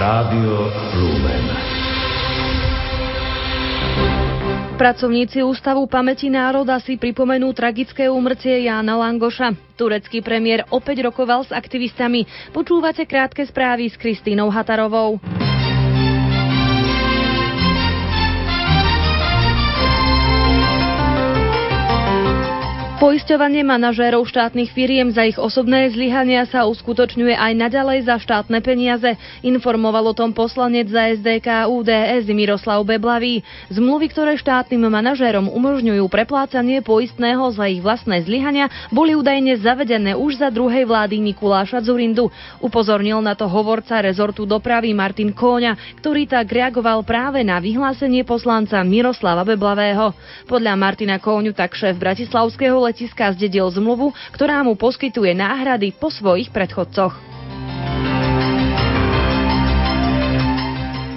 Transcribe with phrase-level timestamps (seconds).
[0.00, 1.44] Rádio Lumen.
[4.80, 9.52] Pracovníci Ústavu pamäti národa si pripomenú tragické úmrtie Jána Langoša.
[9.76, 12.24] Turecký premiér opäť rokoval s aktivistami.
[12.48, 15.20] Počúvate krátke správy s Kristínou Hatarovou.
[23.00, 29.16] Poisťovanie manažérov štátnych firiem za ich osobné zlyhania sa uskutočňuje aj naďalej za štátne peniaze,
[29.40, 33.40] informoval o tom poslanec za SDK UDS Miroslav Beblavý.
[33.72, 40.36] Zmluvy, ktoré štátnym manažérom umožňujú preplácanie poistného za ich vlastné zlyhania, boli údajne zavedené už
[40.36, 42.28] za druhej vlády Mikuláša Zurindu.
[42.60, 48.76] Upozornil na to hovorca rezortu dopravy Martin Kóňa, ktorý tak reagoval práve na vyhlásenie poslanca
[48.84, 50.12] Miroslava Beblavého.
[50.44, 56.50] Podľa Martina Kóňu tak šéf Bratislavského letiska zdedil zmluvu, ktorá mu poskytuje náhrady po svojich
[56.50, 57.14] predchodcoch.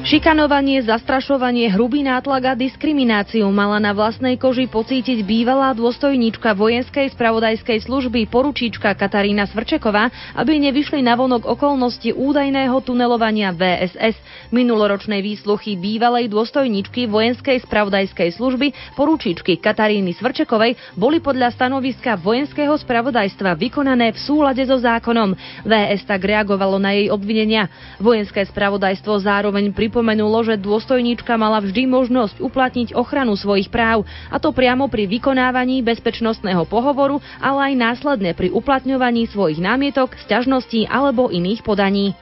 [0.04, 7.88] Šikanovanie, zastrašovanie, hrubý nátlak a diskrimináciu mala na vlastnej koži pocítiť bývalá dôstojníčka vojenskej spravodajskej
[7.88, 14.20] služby poručíčka Katarína Svrčeková, aby nevyšli na vonok okolnosti údajného tunelovania VSS.
[14.52, 23.56] Minuloročnej výsluchy bývalej dôstojníčky vojenskej spravodajskej služby poručíčky Kataríny Svrčekovej boli podľa stanoviska vojenského spravodajstva
[23.56, 25.32] vykonané v súlade so zákonom.
[25.64, 27.72] VS tak reagovalo na jej obvinenia.
[28.04, 34.42] Vojenské spravodajstvo zároveň pri pripomenulo, že dôstojníčka mala vždy možnosť uplatniť ochranu svojich práv, a
[34.42, 41.30] to priamo pri vykonávaní bezpečnostného pohovoru, ale aj následne pri uplatňovaní svojich námietok, sťažností alebo
[41.30, 42.18] iných podaní.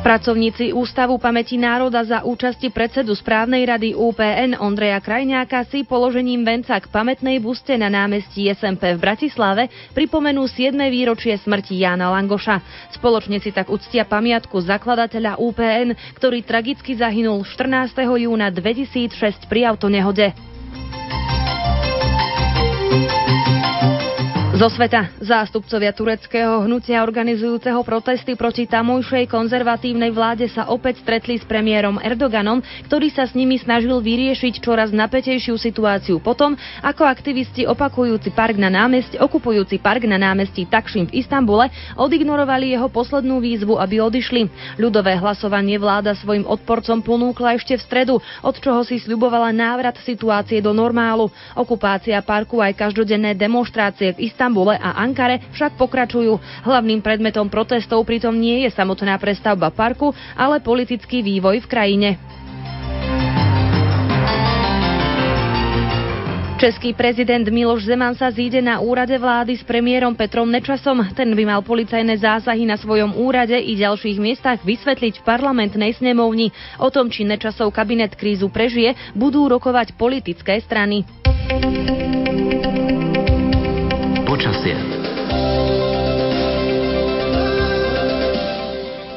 [0.00, 6.80] Pracovníci Ústavu pamäti národa za účasti predsedu správnej rady UPN Ondreja Krajňáka si položením venca
[6.80, 10.72] k pamätnej buste na námestí SMP v Bratislave pripomenú 7.
[10.88, 12.64] výročie smrti Jána Langoša.
[12.96, 17.92] Spoločne si tak uctia pamiatku zakladateľa UPN, ktorý tragicky zahynul 14.
[18.24, 20.49] júna 2006 pri autonehode.
[24.60, 31.48] Zo sveta zástupcovia tureckého hnutia organizujúceho protesty proti tamojšej konzervatívnej vláde sa opäť stretli s
[31.48, 38.36] premiérom Erdoganom, ktorý sa s nimi snažil vyriešiť čoraz napätejšiu situáciu potom, ako aktivisti opakujúci
[38.36, 44.04] park na námestí, okupujúci park na námestí Takšim v Istambule odignorovali jeho poslednú výzvu, aby
[44.04, 44.76] odišli.
[44.76, 50.60] Ľudové hlasovanie vláda svojim odporcom ponúkla ešte v stredu, od čoho si sľubovala návrat situácie
[50.60, 51.32] do normálu.
[51.56, 56.66] Okupácia parku aj každodenné demonstrácie v Istambule Istambule a Ankare však pokračujú.
[56.66, 62.08] Hlavným predmetom protestov pritom nie je samotná prestavba parku, ale politický vývoj v krajine.
[66.58, 70.98] Český prezident Miloš Zeman sa zíde na úrade vlády s premiérom Petrom Nečasom.
[71.14, 76.50] Ten by mal policajné zásahy na svojom úrade i ďalších miestach vysvetliť v parlamentnej snemovni.
[76.82, 81.06] O tom, či Nečasov kabinet krízu prežije, budú rokovať politické strany.
[84.40, 84.72] Počasie.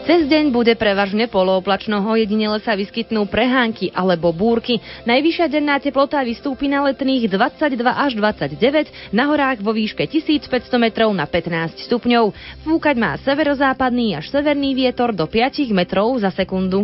[0.03, 4.83] Cez deň bude prevažne polooplačno, jedinele sa vyskytnú prehánky alebo búrky.
[5.07, 11.15] Najvyššia denná teplota vystúpi na letných 22 až 29, na horách vo výške 1500 metrov
[11.15, 12.35] na 15 stupňov.
[12.67, 16.83] Fúkať má severozápadný až severný vietor do 5 metrov za sekundu.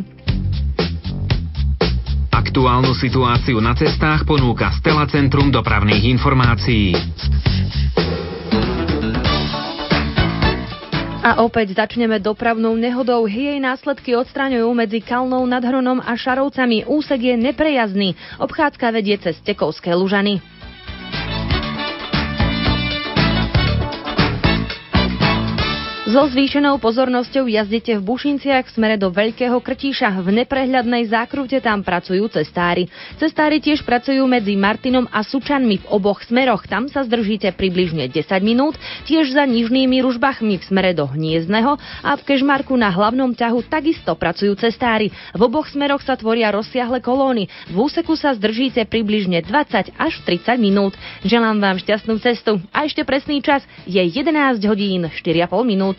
[2.59, 6.91] Aktuálnu situáciu na cestách ponúka Stela Centrum dopravných informácií.
[11.23, 13.31] A opäť začneme dopravnou nehodou.
[13.31, 16.83] Jej následky odstraňujú medzi Kalnou nad Hronom a Šarovcami.
[16.83, 18.19] Úsek je neprejazdný.
[18.43, 20.43] Obchádzka vedie cez Tekovské lužany.
[26.09, 30.25] So zvýšenou pozornosťou jazdite v Bušinciach v smere do Veľkého Krtíša.
[30.25, 32.89] V neprehľadnej zákrute tam pracujú cestári.
[33.21, 36.65] Cestári tiež pracujú medzi Martinom a Sučanmi v oboch smeroch.
[36.65, 38.73] Tam sa zdržíte približne 10 minút,
[39.05, 44.17] tiež za nižnými ružbachmi v smere do Hniezdneho a v Kežmarku na hlavnom ťahu takisto
[44.17, 45.13] pracujú cestári.
[45.37, 47.53] V oboch smeroch sa tvoria rozsiahle kolóny.
[47.69, 50.97] V úseku sa zdržíte približne 20 až 30 minút.
[51.21, 52.57] Želám vám šťastnú cestu.
[52.73, 55.98] A ešte presný čas je 11 hodín 4,5 minút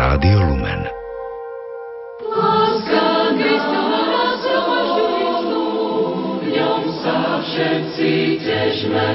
[0.00, 0.88] Rádio Lumen.
[2.24, 5.64] Láska nás zhromaždú,
[6.40, 9.08] v ňom sa všetci težme.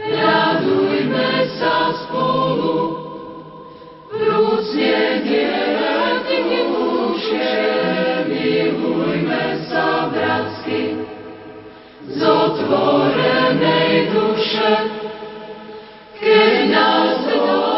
[0.00, 2.96] Radujme sa spolu,
[4.08, 7.60] vrúcne dieletými mušie,
[8.24, 10.96] milujme sa bratsky.
[12.08, 14.72] Z otvorenej duše,
[16.16, 17.77] keď nás dôjde,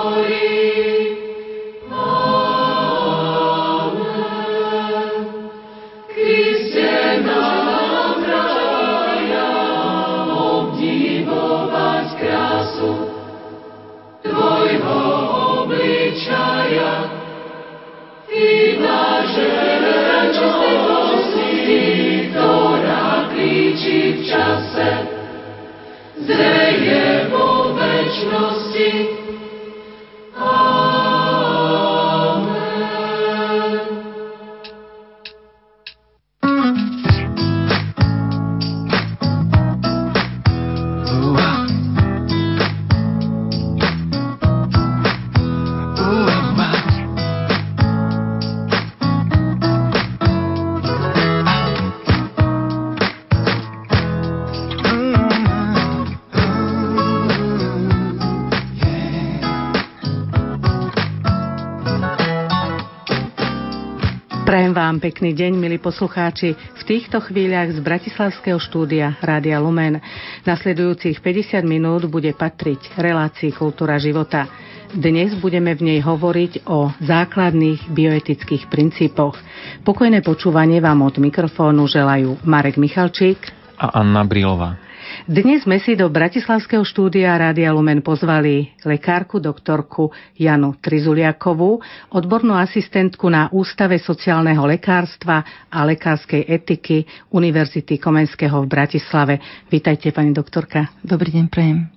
[64.81, 66.57] vám pekný deň, milí poslucháči.
[66.57, 70.01] V týchto chvíľach z Bratislavského štúdia Rádia Lumen.
[70.41, 74.49] Nasledujúcich 50 minút bude patriť relácii Kultúra života.
[74.89, 79.37] Dnes budeme v nej hovoriť o základných bioetických princípoch.
[79.85, 83.37] Pokojné počúvanie vám od mikrofónu želajú Marek Michalčík
[83.77, 84.90] a Anna Brilová.
[85.27, 90.09] Dnes sme si do Bratislavského štúdia Rádia Lumen pozvali lekárku, doktorku
[90.39, 91.83] Janu Trizuliakovú,
[92.15, 97.03] odbornú asistentku na Ústave sociálneho lekárstva a lekárskej etiky
[97.35, 99.35] Univerzity Komenského v Bratislave.
[99.67, 100.95] Vítajte, pani doktorka.
[101.03, 101.91] Dobrý deň, prejem.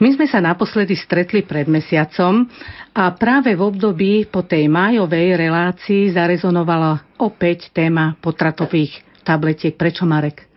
[0.00, 2.48] My sme sa naposledy stretli pred mesiacom
[2.92, 9.76] a práve v období po tej májovej relácii zarezonovala opäť téma potratových tabletiek.
[9.76, 10.51] Prečo, Marek?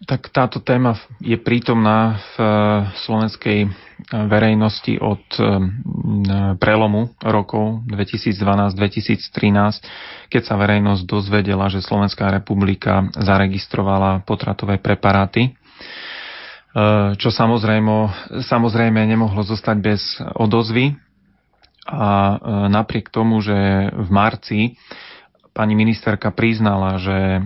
[0.00, 2.48] Tak táto téma je prítomná v eh,
[3.04, 3.70] slovenskej eh,
[4.08, 5.44] verejnosti od eh,
[6.56, 15.52] prelomu rokov 2012-2013, keď sa verejnosť dozvedela, že Slovenská republika zaregistrovala potratové preparáty,
[17.18, 18.14] čo samozrejme,
[18.46, 20.94] samozrejme nemohlo zostať bez odozvy.
[21.90, 22.38] A
[22.70, 24.78] napriek tomu, že v marci
[25.50, 27.40] pani ministerka priznala, že e,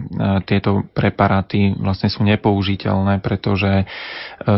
[0.45, 3.85] tieto preparáty vlastne sú nepoužiteľné, pretože e,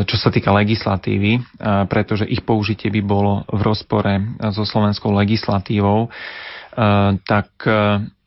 [0.04, 1.40] čo sa týka legislatívy, e,
[1.86, 4.12] pretože ich použitie by bolo v rozpore
[4.50, 6.10] so slovenskou legislatívou,
[7.24, 7.48] tak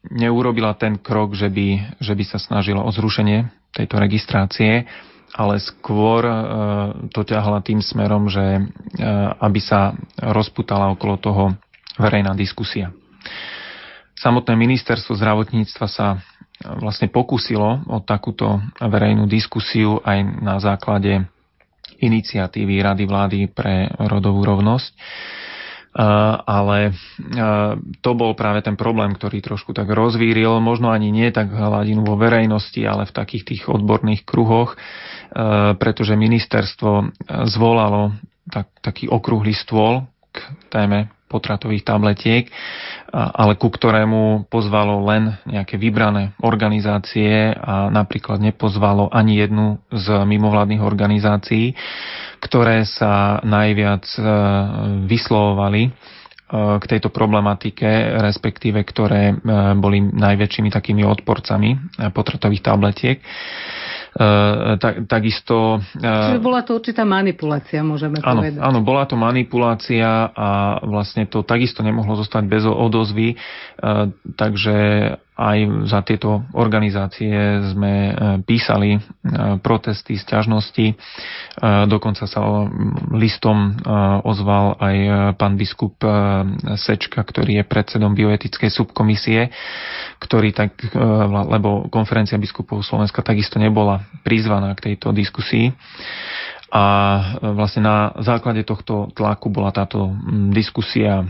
[0.10, 3.45] neurobila ten krok, že by, že by sa snažila o zrušenie
[3.77, 4.90] tejto registrácie,
[5.38, 6.26] ale skôr
[7.14, 8.42] to ťahla tým smerom, že
[9.38, 11.44] aby sa rozputala okolo toho
[12.02, 12.90] verejná diskusia.
[14.19, 16.18] Samotné ministerstvo zdravotníctva sa e,
[16.83, 21.23] vlastne pokúsilo o takúto verejnú diskusiu aj na základe
[22.04, 24.92] iniciatívy Rady vlády pre rodovú rovnosť.
[24.92, 24.97] E,
[26.44, 26.92] ale e,
[28.04, 32.19] to bol práve ten problém, ktorý trošku tak rozvíril, možno ani nie tak hladinu vo
[32.19, 34.76] verejnosti, ale v takých tých odborných kruhoch,
[35.78, 37.14] pretože ministerstvo
[37.54, 38.18] zvolalo
[38.49, 40.42] tak, taký okrúhly stôl k
[40.73, 42.50] téme potratových tabletiek,
[43.14, 50.81] ale ku ktorému pozvalo len nejaké vybrané organizácie a napríklad nepozvalo ani jednu z mimovládnych
[50.81, 51.78] organizácií,
[52.40, 54.21] ktoré sa najviac e,
[55.06, 55.92] vyslovovali e,
[56.80, 57.86] k tejto problematike,
[58.24, 59.36] respektíve ktoré e,
[59.76, 63.18] boli najväčšími takými odporcami potratových tabletiek.
[64.19, 65.80] Eh, tak, takisto...
[65.95, 68.59] Eh, Čiže bola to určitá manipulácia, môžeme áno, povedať.
[68.59, 74.76] Áno, bola to manipulácia a vlastne to takisto nemohlo zostať bez odozvy, eh, takže
[75.40, 77.31] aj za tieto organizácie
[77.72, 78.12] sme
[78.44, 79.00] písali
[79.64, 81.00] protesty, sťažnosti.
[81.88, 82.68] Dokonca sa
[83.16, 83.80] listom
[84.28, 84.96] ozval aj
[85.40, 85.96] pán biskup
[86.76, 89.48] Sečka, ktorý je predsedom bioetickej subkomisie,
[90.19, 90.76] ktorý tak,
[91.48, 95.72] lebo konferencia biskupov Slovenska takisto nebola prizvaná k tejto diskusii.
[96.69, 96.85] A
[97.57, 100.14] vlastne na základe tohto tlaku bola táto
[100.54, 101.26] diskusia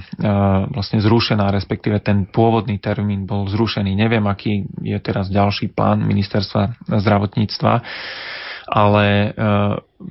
[0.68, 3.96] vlastne zrušená, respektíve ten pôvodný termín bol zrušený.
[3.96, 7.74] Neviem, aký je teraz ďalší plán ministerstva zdravotníctva,
[8.68, 9.32] ale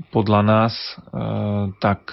[0.08, 0.74] podľa nás
[1.76, 2.08] tak,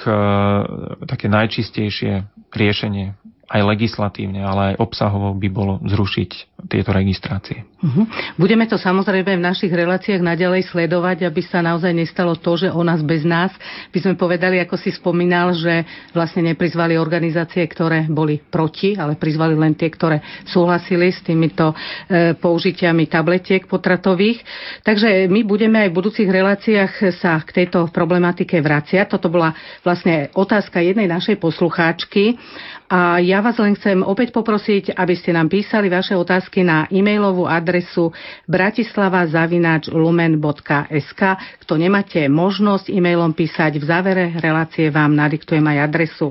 [1.07, 3.15] také najčistejšie riešenie
[3.45, 7.61] aj legislatívne, ale aj obsahovo by bolo zrušiť tieto registrácie.
[7.77, 8.09] Uh-huh.
[8.41, 12.81] Budeme to samozrejme v našich reláciách naďalej sledovať, aby sa naozaj nestalo to, že o
[12.81, 13.53] nás bez nás
[13.93, 19.53] by sme povedali, ako si spomínal, že vlastne neprizvali organizácie, ktoré boli proti, ale prizvali
[19.53, 24.41] len tie, ktoré súhlasili s týmito e, použitiami tabletiek potratových.
[24.81, 29.05] Takže my budeme aj v budúcich reláciách sa k tejto problematike vraciať.
[29.05, 29.53] Toto bola
[29.85, 32.41] vlastne otázka jednej našej poslucháčky
[32.85, 37.49] a ja vás len chcem opäť poprosiť, aby ste nám písali vaše otázky na e-mailovú
[37.49, 38.13] adresu
[38.45, 41.21] bratislava.lumen.sk.
[41.65, 46.29] Kto nemáte možnosť e-mailom písať, v závere relácie vám nadiktujem aj adresu.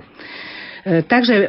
[0.85, 1.49] E, takže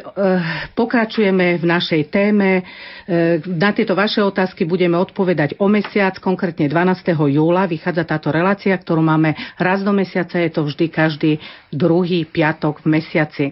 [0.72, 2.64] pokračujeme v našej téme.
[3.04, 7.12] E, na tieto vaše otázky budeme odpovedať o mesiac, konkrétne 12.
[7.36, 7.68] júla.
[7.68, 10.40] Vychádza táto relácia, ktorú máme raz do mesiaca.
[10.40, 11.36] Je to vždy každý
[11.68, 13.44] druhý piatok v mesiaci.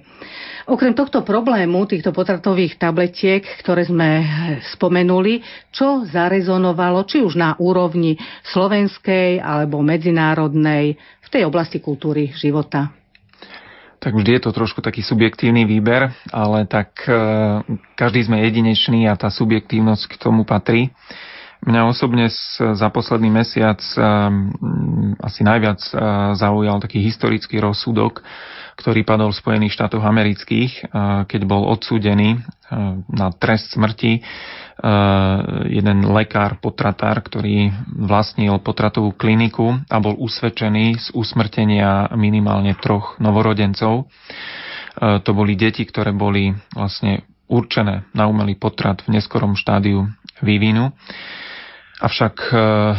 [0.65, 4.25] Okrem tohto problému, týchto potratových tabletiek, ktoré sme
[4.73, 8.17] spomenuli, čo zarezonovalo, či už na úrovni
[8.49, 13.04] slovenskej alebo medzinárodnej v tej oblasti kultúry života?
[14.05, 17.17] Tak vždy je to trošku taký subjektívny výber, ale tak e,
[17.97, 20.93] každý sme jedinečný a tá subjektívnosť k tomu patrí.
[21.63, 22.27] Mňa osobne
[22.75, 24.01] za posledný mesiac e,
[25.23, 25.93] asi najviac e,
[26.35, 28.21] zaujal taký historický rozsudok,
[28.75, 30.87] ktorý padol v Spojených štátoch amerických, eh,
[31.31, 32.41] keď bol odsúdený eh,
[33.11, 34.23] na trest smrti
[35.71, 44.11] jeden lekár, potratár, ktorý vlastnil potratovú kliniku a bol usvedčený z usmrtenia minimálne troch novorodencov.
[44.99, 50.09] To boli deti, ktoré boli vlastne určené na umelý potrat v neskorom štádiu
[50.41, 50.93] vývinu.
[52.03, 52.51] Avšak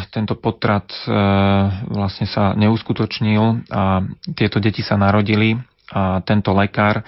[0.10, 0.88] tento potrat
[1.92, 4.02] vlastne sa neuskutočnil a
[4.34, 5.60] tieto deti sa narodili
[5.94, 7.04] a tento lekár e,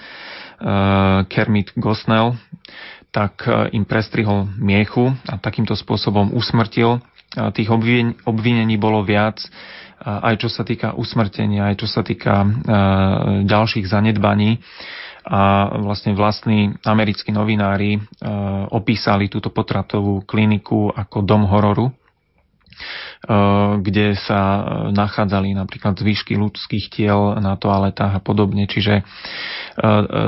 [1.26, 2.38] Kermit Gosnell
[3.10, 7.02] tak e, im prestrihol miechu a takýmto spôsobom usmrtil.
[7.28, 7.68] Tých
[8.24, 9.36] obvinení bolo viac,
[10.00, 12.48] aj čo sa týka usmrtenia, aj čo sa týka e,
[13.44, 14.62] ďalších zanedbaní.
[15.26, 17.98] A vlastne vlastní americkí novinári
[18.70, 21.90] opísali túto potratovú kliniku ako dom hororu
[23.18, 24.62] Eh, kde sa
[24.94, 28.70] nachádzali napríklad zvyšky ľudských tiel na toaletách a podobne.
[28.70, 29.02] Čiže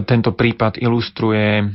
[0.07, 1.75] tento prípad ilustruje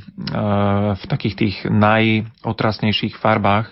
[0.95, 3.67] v takých tých najotrasnejších farbách,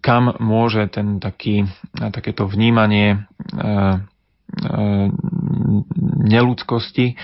[0.00, 3.28] kam môže ten taký, takéto vnímanie
[6.26, 7.14] neludskosti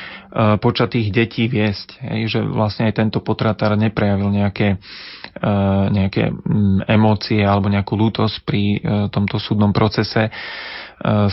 [0.62, 2.00] počatých detí viesť.
[2.00, 4.78] Hej, že vlastne aj tento potratár neprejavil nejaké
[5.32, 10.28] Eh, nejaké mm, emócie alebo nejakú lútosť pri eh, tomto súdnom procese.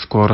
[0.01, 0.33] Skôr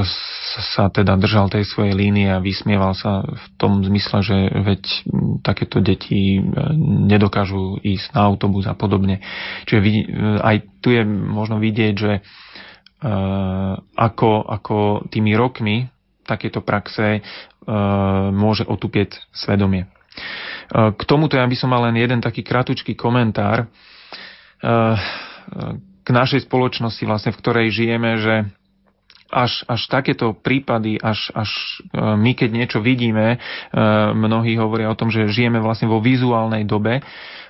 [0.71, 5.43] sa teda držal tej svojej línie a vysmieval sa v tom zmysle, že veď mm,
[5.43, 6.39] takéto deti
[6.79, 9.19] nedokážu ísť na autobus a podobne.
[9.67, 9.79] Čiže
[10.39, 12.23] aj tu je možno vidieť, že
[13.99, 14.77] ako, ako
[15.11, 15.91] tými rokmi
[16.25, 17.21] takéto praxe
[18.33, 19.89] môže otupieť svedomie.
[20.73, 23.69] K tomuto ja by som mal len jeden taký kratučký komentár
[26.05, 28.35] k našej spoločnosti, vlastne, v ktorej žijeme, že
[29.33, 31.49] až, až takéto prípady, až, až
[31.89, 33.37] e, my keď niečo vidíme, e,
[34.13, 37.01] mnohí hovoria o tom, že žijeme vlastne vo vizuálnej dobe,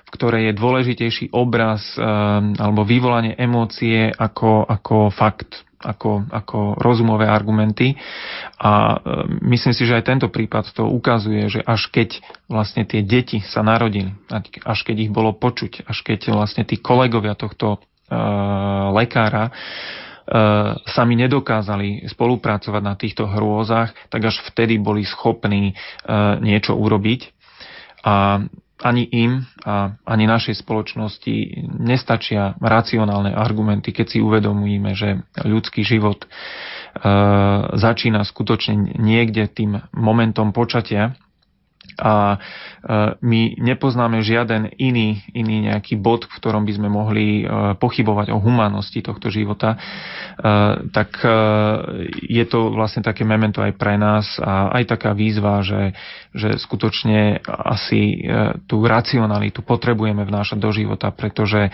[0.06, 2.02] v ktorej je dôležitejší obraz e,
[2.56, 7.96] alebo vyvolanie emócie ako, ako fakt ako, ako rozumové argumenty.
[8.60, 8.96] A e,
[9.52, 13.60] myslím si, že aj tento prípad to ukazuje, že až keď vlastne tie deti sa
[13.60, 14.16] narodili,
[14.64, 17.78] až keď ich bolo počuť, až keď vlastne tí kolegovia tohto e,
[18.96, 19.52] lekára e,
[20.88, 25.74] sami nedokázali spolupracovať na týchto hrôzach, tak až vtedy boli schopní e,
[26.40, 27.36] niečo urobiť.
[28.06, 28.40] A
[28.84, 36.24] ani im a ani našej spoločnosti nestačia racionálne argumenty, keď si uvedomujeme, že ľudský život
[36.24, 36.28] e,
[37.72, 41.16] začína skutočne niekde tým momentom počatia
[41.98, 42.38] a
[43.20, 47.44] my nepoznáme žiaden iný, iný nejaký bod, v ktorom by sme mohli
[47.76, 49.76] pochybovať o humánosti tohto života,
[50.92, 51.10] tak
[52.22, 55.96] je to vlastne také memento aj pre nás a aj taká výzva, že,
[56.32, 58.22] že skutočne asi
[58.70, 61.72] tú racionalitu potrebujeme vnášať do života, pretože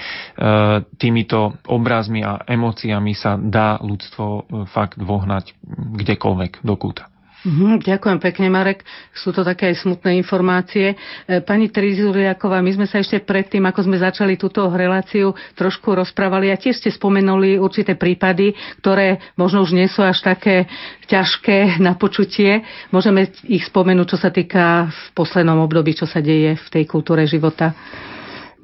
[0.96, 5.52] týmito obrazmi a emóciami sa dá ľudstvo fakt vohnať
[6.00, 7.11] kdekoľvek do kúta.
[7.42, 8.86] Mm, ďakujem pekne, Marek.
[9.10, 10.94] Sú to také aj smutné informácie.
[10.94, 10.96] E,
[11.42, 16.60] pani Trizuriaková, my sme sa ešte predtým, ako sme začali túto reláciu, trošku rozprávali a
[16.60, 20.70] tiež ste spomenuli určité prípady, ktoré možno už nie sú až také
[21.10, 22.62] ťažké na počutie.
[22.94, 27.26] Môžeme ich spomenúť, čo sa týka v poslednom období, čo sa deje v tej kultúre
[27.26, 27.74] života.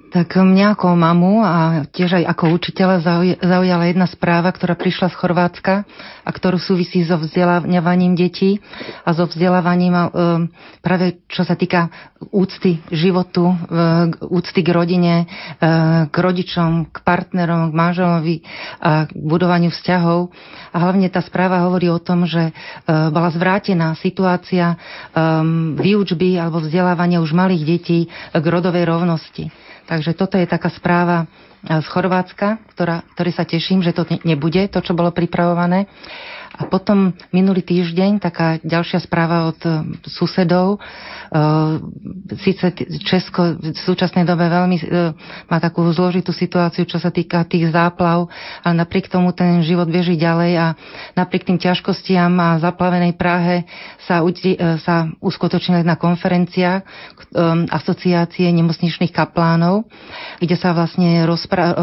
[0.08, 2.96] Tak mňa ako mamu a tiež aj ako učiteľa
[3.44, 5.84] zaujala jedna správa, ktorá prišla z Chorvátska
[6.24, 8.56] a ktorú súvisí so vzdelávaním detí
[9.04, 10.04] a so vzdelávaním e,
[10.80, 11.92] práve čo sa týka
[12.32, 13.56] úcty životu, e,
[14.32, 15.26] úcty k rodine, e,
[16.08, 18.36] k rodičom, k partnerom, k manželovi
[18.80, 20.32] a k budovaniu vzťahov.
[20.72, 22.52] A hlavne tá správa hovorí o tom, že
[22.88, 24.76] bola zvrátená situácia
[25.80, 27.98] výučby alebo vzdelávania už malých detí
[28.36, 29.48] k rodovej rovnosti.
[29.88, 31.24] Takže toto je taká správa
[31.64, 35.88] z Chorvátska, ktorá, ktorý sa teším, že to nebude, to, čo bolo pripravované.
[36.58, 39.70] A potom minulý týždeň taká ďalšia správa od e,
[40.10, 40.82] susedov.
[42.42, 42.74] Sice
[43.06, 44.84] Česko v súčasnej dobe veľmi e,
[45.46, 48.26] má takú zložitú situáciu, čo sa týka tých záplav,
[48.66, 50.66] ale napriek tomu ten život beží ďalej a
[51.14, 53.62] napriek tým ťažkostiam a zaplavenej Prahe
[54.02, 54.18] sa,
[54.82, 56.82] sa uskutočnila jedna konferencia
[57.70, 59.84] asociácie nemocničných kaplánov,
[60.40, 61.76] kde sa vlastne rozpra-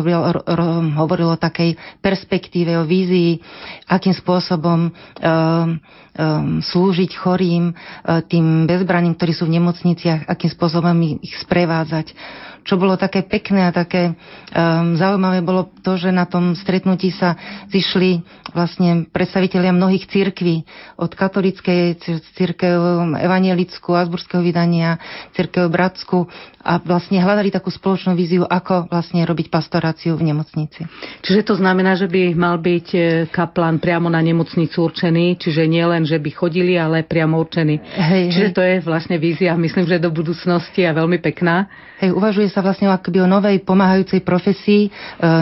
[1.00, 3.38] hovorilo o takej perspektíve, o vízii,
[3.86, 5.78] akým spôsobom spôsobom um,
[6.18, 12.18] um, slúžiť chorým, uh, tým bezbraným, ktorí sú v nemocniciach, akým spôsobom ich sprevádzať
[12.66, 17.38] čo bolo také pekné a také um, zaujímavé bolo to, že na tom stretnutí sa
[17.70, 18.26] zišli
[18.58, 20.66] vlastne predstavitelia mnohých církví,
[20.98, 22.02] od katolickej
[22.34, 22.78] církev
[23.22, 24.98] evanielickú, azburského vydania,
[25.38, 26.26] církev bratsku
[26.66, 30.90] a vlastne hľadali takú spoločnú víziu, ako vlastne robiť pastoráciu v nemocnici.
[31.22, 35.86] Čiže to znamená, že by mal byť e, kaplan priamo na nemocnicu určený, čiže nie
[35.86, 37.76] len, že by chodili, ale priamo určený.
[37.94, 38.56] Hej, čiže hej.
[38.58, 41.70] to je vlastne vízia, myslím, že do budúcnosti a veľmi pekná.
[42.02, 44.90] Hej, uvažuje sa vlastne akoby o novej pomáhajúcej profesii, e,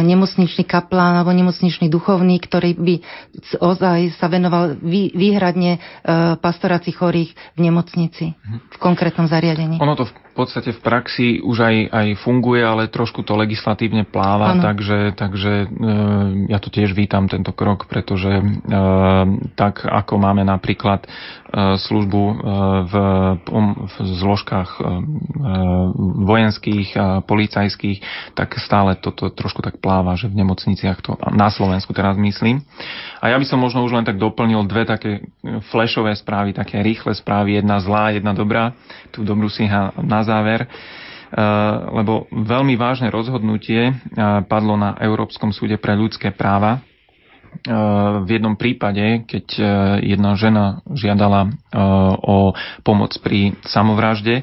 [0.01, 2.95] nemocničný kaplán alebo nemocničný duchovný, ktorý by
[3.61, 5.79] ozaj sa venoval vý, výhradne e,
[6.41, 9.77] pastorácii chorých v nemocnici, v konkrétnom zariadení.
[9.77, 14.57] Ono to v podstate v praxi už aj, aj funguje, ale trošku to legislatívne pláva,
[14.57, 14.65] ano.
[14.65, 15.67] takže, takže e,
[16.49, 18.43] ja to tiež vítam tento krok, pretože e,
[19.53, 21.07] tak ako máme napríklad e,
[21.77, 22.23] službu
[22.89, 22.93] v,
[23.85, 24.81] v zložkách
[26.25, 27.99] vojenských a policajských,
[28.33, 32.65] tak stále toto trošku tak pláva, že v nemocniciach to na Slovensku teraz myslím.
[33.23, 35.23] A ja by som možno už len tak doplnil dve také
[35.71, 38.75] flashové správy, také rýchle správy, jedna zlá, jedna dobrá.
[39.15, 39.63] Tú dobrú si
[40.03, 41.39] na záver, eh,
[41.95, 43.95] lebo veľmi vážne rozhodnutie eh,
[44.43, 46.83] padlo na Európskom súde pre ľudské práva.
[47.63, 49.45] V jednom prípade, keď
[50.01, 51.53] jedna žena žiadala
[52.25, 52.49] o
[52.81, 54.41] pomoc pri samovražde,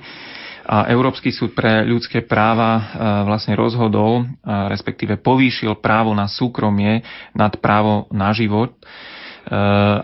[0.71, 2.95] a Európsky súd pre ľudské práva
[3.27, 7.03] vlastne rozhodol, respektíve povýšil právo na súkromie
[7.35, 8.79] nad právo na život.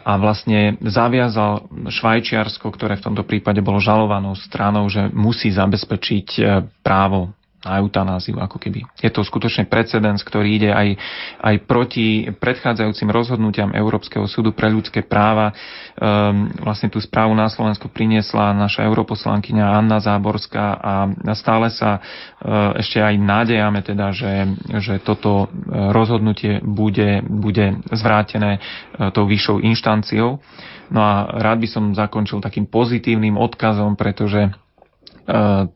[0.02, 6.42] A vlastne zaviazal Švajčiarsko, ktoré v tomto prípade bolo žalovanou stranou, že musí zabezpečiť e,
[6.82, 7.35] právo
[7.66, 8.86] na eutanáziu ako keby.
[9.02, 10.94] Je to skutočne precedens, ktorý ide aj,
[11.42, 15.50] aj proti predchádzajúcim rozhodnutiam Európskeho súdu pre ľudské práva.
[15.98, 20.92] Um, vlastne tú správu na Slovensku priniesla naša europoslankyňa Anna Záborská a
[21.34, 24.46] stále sa uh, ešte aj nádejame teda, že,
[24.78, 30.38] že toto e, rozhodnutie bude, bude zvrátené uh, tou vyššou inštanciou.
[30.86, 34.54] No a rád by som zakončil takým pozitívnym odkazom, pretože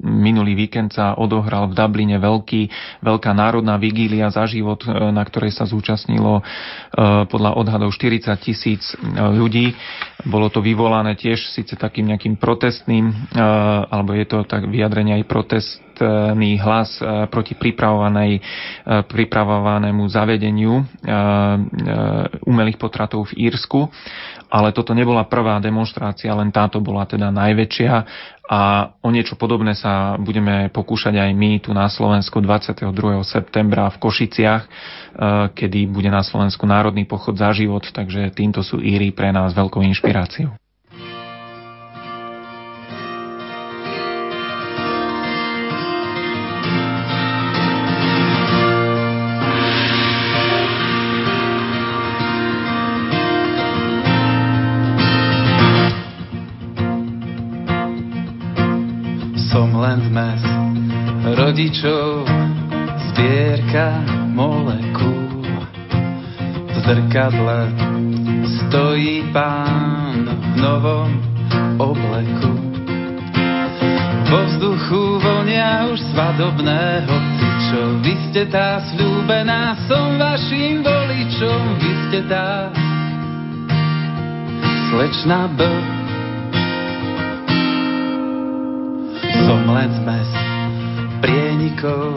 [0.01, 2.63] minulý víkend sa odohral v Dubline veľký,
[3.03, 6.45] veľká národná vigília za život, eh, na ktorej sa zúčastnilo eh,
[7.27, 9.75] podľa odhadov 40 tisíc ľudí.
[10.25, 13.33] Bolo to vyvolané tiež síce takým nejakým protestným,
[13.89, 15.81] alebo je to tak vyjadrenie aj protest
[16.59, 18.41] hlas proti pripravovanej,
[19.07, 20.83] pripravovanému zavedeniu
[22.45, 23.87] umelých potratov v Írsku.
[24.51, 27.95] Ale toto nebola prvá demonstrácia, len táto bola teda najväčšia
[28.51, 32.91] a o niečo podobné sa budeme pokúšať aj my tu na Slovensku 22.
[33.23, 34.63] septembra v Košiciach,
[35.55, 39.87] kedy bude na Slovensku Národný pochod za život, takže týmto sú Íry pre nás veľkou
[39.87, 40.60] inšpiráciou.
[59.81, 60.43] Len zmes
[61.41, 62.29] rodičov,
[63.11, 64.05] zbierka
[64.37, 65.41] molekúl.
[66.69, 67.73] V zrkadle
[68.45, 71.11] stojí pán v novom
[71.81, 72.53] obleku.
[74.31, 77.83] Vo vzduchu vonia už svadobné hocičo.
[78.05, 81.61] Vy ste tá sľúbená, som vašim voličom.
[81.81, 82.69] Vy ste tá
[84.93, 86.00] slečná B.
[89.47, 90.31] Som len zmes
[91.21, 92.17] prienikov,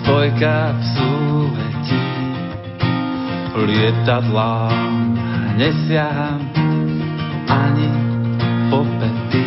[0.00, 2.06] spojka v súvetí.
[3.54, 5.14] Lietadlám
[5.54, 6.42] nesiaham
[7.46, 7.88] ani
[8.68, 9.46] po pety.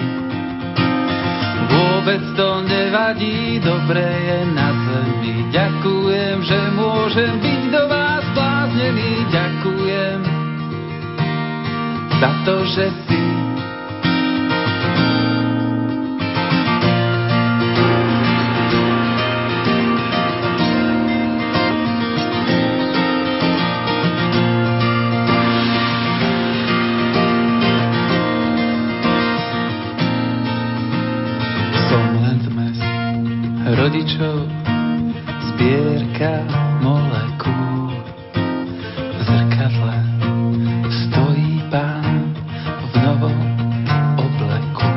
[1.67, 5.35] Vôbec to nevadí, dobre je na zemi.
[5.51, 9.11] Ďakujem, že môžem byť do vás bláznený.
[9.27, 10.19] Ďakujem
[12.17, 13.26] za to, že si
[33.87, 34.43] rodičov,
[35.47, 36.43] zbierka
[36.83, 37.95] molekúl.
[38.91, 39.95] V zrkadle
[40.91, 42.35] stojí pán
[42.83, 43.39] v novom
[44.19, 44.91] obleku.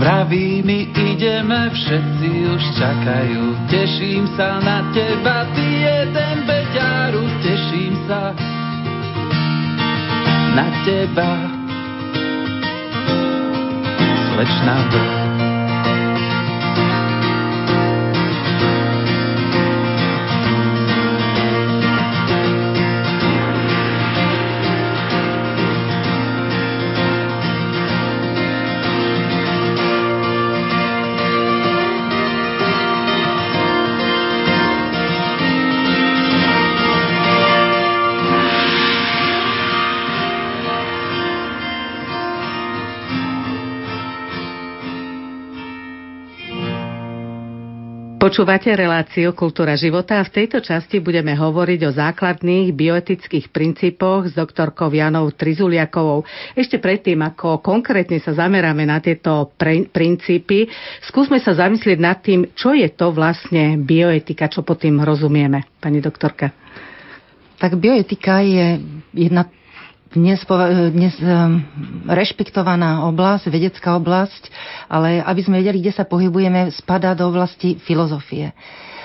[0.00, 3.60] Vraví mi ideme, všetci už čakajú.
[3.68, 8.32] Teším sa na teba, ty jeden beťáru, teším sa
[10.56, 11.32] na teba.
[14.32, 15.17] Slečná brď.
[48.38, 54.38] Počúvate reláciu Kultúra života a v tejto časti budeme hovoriť o základných bioetických princípoch s
[54.38, 56.22] doktorkou Janou Trizuliakovou.
[56.54, 60.70] Ešte predtým, ako konkrétne sa zameráme na tieto pre- princípy,
[61.02, 65.98] skúsme sa zamyslieť nad tým, čo je to vlastne bioetika, čo pod tým rozumieme, pani
[65.98, 66.54] doktorka.
[67.58, 68.78] Tak bioetika je
[69.18, 69.50] jedna
[70.12, 70.40] dnes,
[70.92, 71.60] dnes um,
[72.08, 74.48] rešpektovaná oblasť, vedecká oblasť,
[74.88, 78.52] ale aby sme vedeli, kde sa pohybujeme, spadá do oblasti filozofie.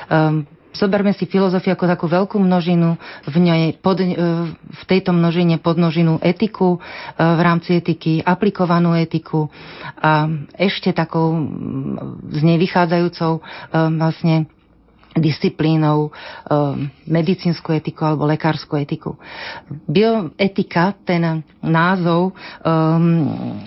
[0.08, 2.98] Um, Zoberme si filozofiu ako takú veľkú množinu,
[3.30, 4.18] v, nej, pod, e,
[4.50, 6.82] v tejto množine podnožinu etiku,
[7.14, 9.54] e, v rámci etiky aplikovanú etiku
[10.02, 10.26] a
[10.58, 11.46] ešte takou
[12.34, 13.46] z nej vychádzajúcou
[14.02, 14.50] vlastne
[15.18, 19.18] disciplínou um, medicínsku etiku alebo lekárskú etiku.
[19.86, 22.34] Bioetika, ten názov,
[22.66, 23.62] um,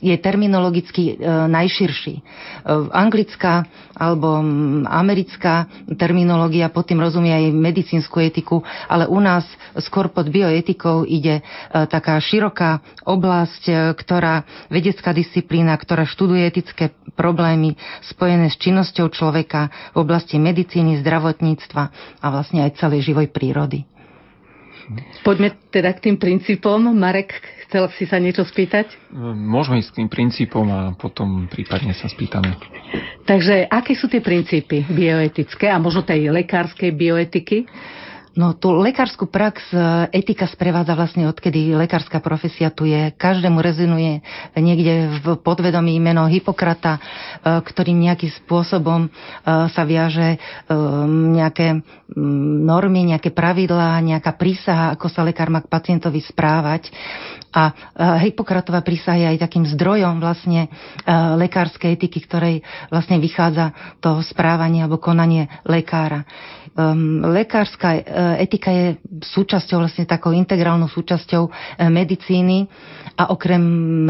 [0.00, 2.14] je terminologicky e, najširší.
[2.18, 2.22] E,
[2.90, 4.40] anglická alebo
[4.88, 5.68] americká
[6.00, 9.44] terminológia pod tým rozumie aj medicínsku etiku, ale u nás
[9.76, 17.76] skôr pod bioetikou ide e, taká široká oblasť, ktorá vedecká disciplína, ktorá študuje etické problémy
[18.08, 21.82] spojené s činnosťou človeka v oblasti medicíny, zdravotníctva
[22.24, 23.84] a vlastne aj celej živoj prírody.
[25.22, 26.82] Poďme teda k tým princípom.
[26.90, 27.38] Marek,
[27.70, 29.14] chcel si sa niečo spýtať?
[29.38, 32.58] Môžeme ísť k tým princípom a potom prípadne sa spýtame.
[33.22, 37.70] Takže aké sú tie princípy bioetické a možno tej lekárskej bioetiky?
[38.40, 39.76] No tú lekárskú prax e,
[40.16, 43.12] etika sprevádza vlastne odkedy lekárska profesia tu je.
[43.12, 44.24] Každému rezonuje
[44.56, 47.00] niekde v podvedomí meno Hipokrata, e,
[47.60, 49.08] ktorým nejakým spôsobom e,
[49.44, 50.40] sa viaže
[51.10, 51.82] nejaké
[52.64, 56.88] normy, nejaké pravidlá, nejaká prísaha, ako sa lekár má k pacientovi správať.
[57.50, 57.74] A
[58.22, 60.70] Hippokratová prísaha je aj takým zdrojom vlastne
[61.10, 62.62] lekárskej etiky, ktorej
[62.94, 66.22] vlastne vychádza to správanie alebo konanie lekára.
[66.70, 68.00] Um, lekárska uh,
[68.38, 68.86] etika je
[69.26, 71.52] súčasťou, vlastne takou integrálnou súčasťou uh,
[71.90, 72.70] medicíny
[73.18, 73.60] a okrem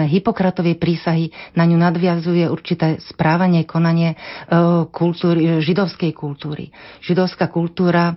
[0.05, 6.69] Hipokratovej prísahy na ňu nadviazuje určité správanie, konanie uh, kultúry, židovskej kultúry.
[7.01, 8.15] Židovská kultúra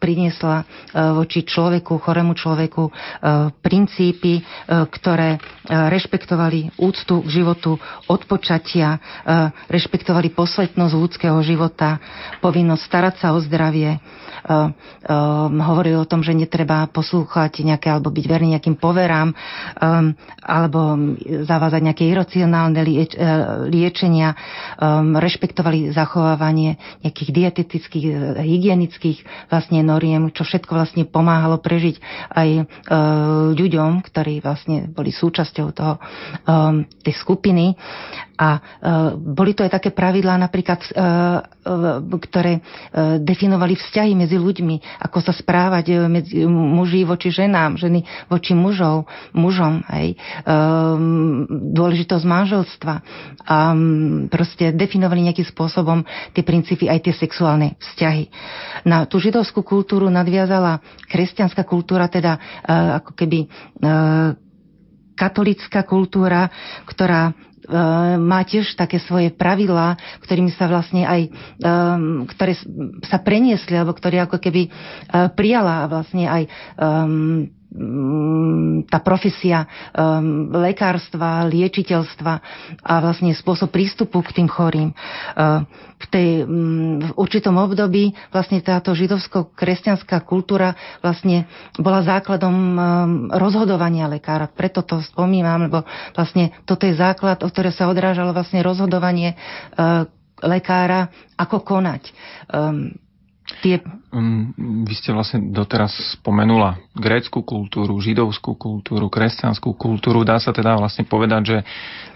[0.00, 2.90] priniesla voči človeku, chorému človeku
[3.60, 7.76] princípy, ktoré rešpektovali úctu k životu
[8.08, 8.98] od počatia,
[9.68, 12.00] rešpektovali posvetnosť ľudského života,
[12.40, 13.98] povinnosť starať sa o zdravie,
[15.58, 20.94] hovorili o tom, že netreba poslúchať nejaké alebo byť verný nejakým poverám um, alebo
[21.42, 24.38] zavázať nejaké iracionálne uh, liečenia,
[24.78, 28.06] um, rešpektovali zachovávanie nejakých dietetických,
[28.38, 31.96] hygienických vlastne noriem, čo všetko vlastne pomáhalo prežiť
[32.30, 32.64] aj uh,
[33.50, 35.98] ľuďom, ktorí vlastne boli súčasťou toho,
[36.46, 37.74] um, tej skupiny.
[38.36, 41.55] A uh, boli to aj také pravidlá napríklad, uh, uh,
[42.22, 48.54] ktoré uh, definovali vzťahy medzi ľuďmi, ako sa správať medzi muži voči ženám, ženy voči
[48.54, 50.14] mužov, mužom, hej.
[50.46, 52.94] Um, dôležitosť manželstva.
[53.46, 53.56] A
[54.30, 58.30] proste definovali nejakým spôsobom tie princípy aj tie sexuálne vzťahy.
[58.86, 62.38] Na tú židovskú kultúru nadviazala kresťanská kultúra, teda
[63.02, 63.50] ako keby
[65.16, 66.52] katolická kultúra,
[66.84, 67.34] ktorá e,
[68.20, 71.22] má tiež také svoje pravidlá, ktorými sa vlastne aj,
[71.62, 72.54] um, ktoré
[73.06, 76.42] sa preniesli, alebo ktoré ako keby uh, prijala vlastne aj
[76.76, 77.65] Mm,
[78.88, 82.32] tá profesia um, lekárstva, liečiteľstva
[82.80, 84.90] a vlastne spôsob prístupu k tým chorým.
[85.36, 85.62] Uh,
[85.96, 90.72] v, tej, um, v určitom období vlastne táto židovsko-kresťanská kultúra
[91.04, 91.44] vlastne
[91.76, 92.76] bola základom um,
[93.32, 94.48] rozhodovania lekára.
[94.48, 95.84] Preto to spomínam, lebo
[96.16, 99.36] vlastne toto je základ, o ktoré sa odrážalo vlastne rozhodovanie
[99.76, 100.08] uh,
[100.40, 102.02] lekára, ako konať.
[102.48, 103.05] Um,
[103.62, 103.78] Tie...
[104.10, 104.50] Um,
[104.86, 110.26] vy ste vlastne doteraz spomenula grécku kultúru, židovskú kultúru, kresťanskú kultúru.
[110.26, 111.58] Dá sa teda vlastne povedať, že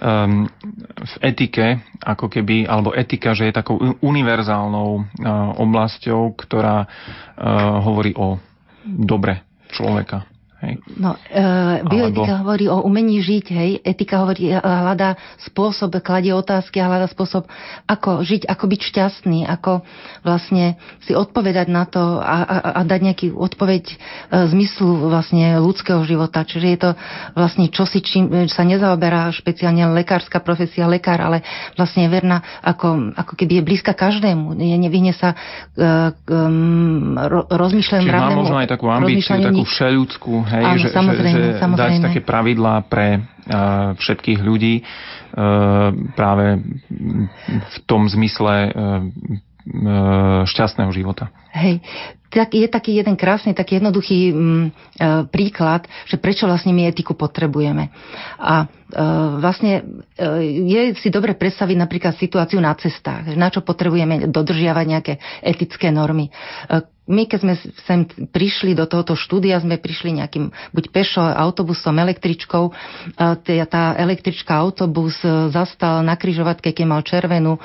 [0.01, 0.49] um,
[0.97, 5.03] v etike, ako keby, alebo etika, že je takou univerzálnou uh,
[5.61, 6.89] oblasťou, ktorá uh,
[7.85, 8.39] hovorí o
[8.87, 10.30] dobre človeka.
[10.61, 10.77] Hej.
[11.01, 11.41] No, e,
[11.89, 12.41] bioetika Alebo...
[12.45, 13.71] hovorí o umení žiť, hej.
[13.81, 17.49] Etika hovorí, e, hľadá spôsob, kladie otázky a hľadá spôsob,
[17.89, 19.81] ako žiť, ako byť šťastný, ako
[20.21, 23.95] vlastne si odpovedať na to a, a, a dať nejaký odpoveď e,
[24.53, 26.45] zmyslu vlastne ľudského života.
[26.45, 26.91] Čiže je to
[27.33, 31.41] vlastne čosi, čím sa nezaoberá špeciálne lekárska profesia, lekár, ale
[31.81, 34.61] vlastne je verná, ako, ako keby je blízka každému.
[34.61, 35.37] Je, nevyhne sa e,
[36.29, 37.17] um,
[37.49, 41.61] rozmýšľaním Čiže má možno aj takú ambíciu, takú všeľudskú, hej, Áno, že, samozrejme, že, že
[41.63, 42.03] samozrejme.
[42.03, 46.59] dať také pravidlá pre uh, všetkých ľudí uh, práve
[47.49, 48.75] v tom zmysle uh,
[50.45, 51.31] šťastného života.
[51.51, 51.83] Hej,
[52.31, 54.67] tak je taký jeden krásny, taký jednoduchý mm,
[55.35, 57.91] príklad, že prečo vlastne my etiku potrebujeme.
[58.39, 58.67] A e,
[59.43, 59.83] vlastne
[60.15, 60.33] e,
[60.71, 66.31] je si dobre predstaviť napríklad situáciu na cestách, na čo potrebujeme dodržiavať nejaké etické normy.
[66.31, 66.33] E,
[67.11, 72.71] my, keď sme sem prišli do tohoto štúdia, sme prišli nejakým buď pešo, autobusom, električkou.
[73.67, 77.59] Tá električka, autobus e, zastal na kryžovatke, keď mal červenú.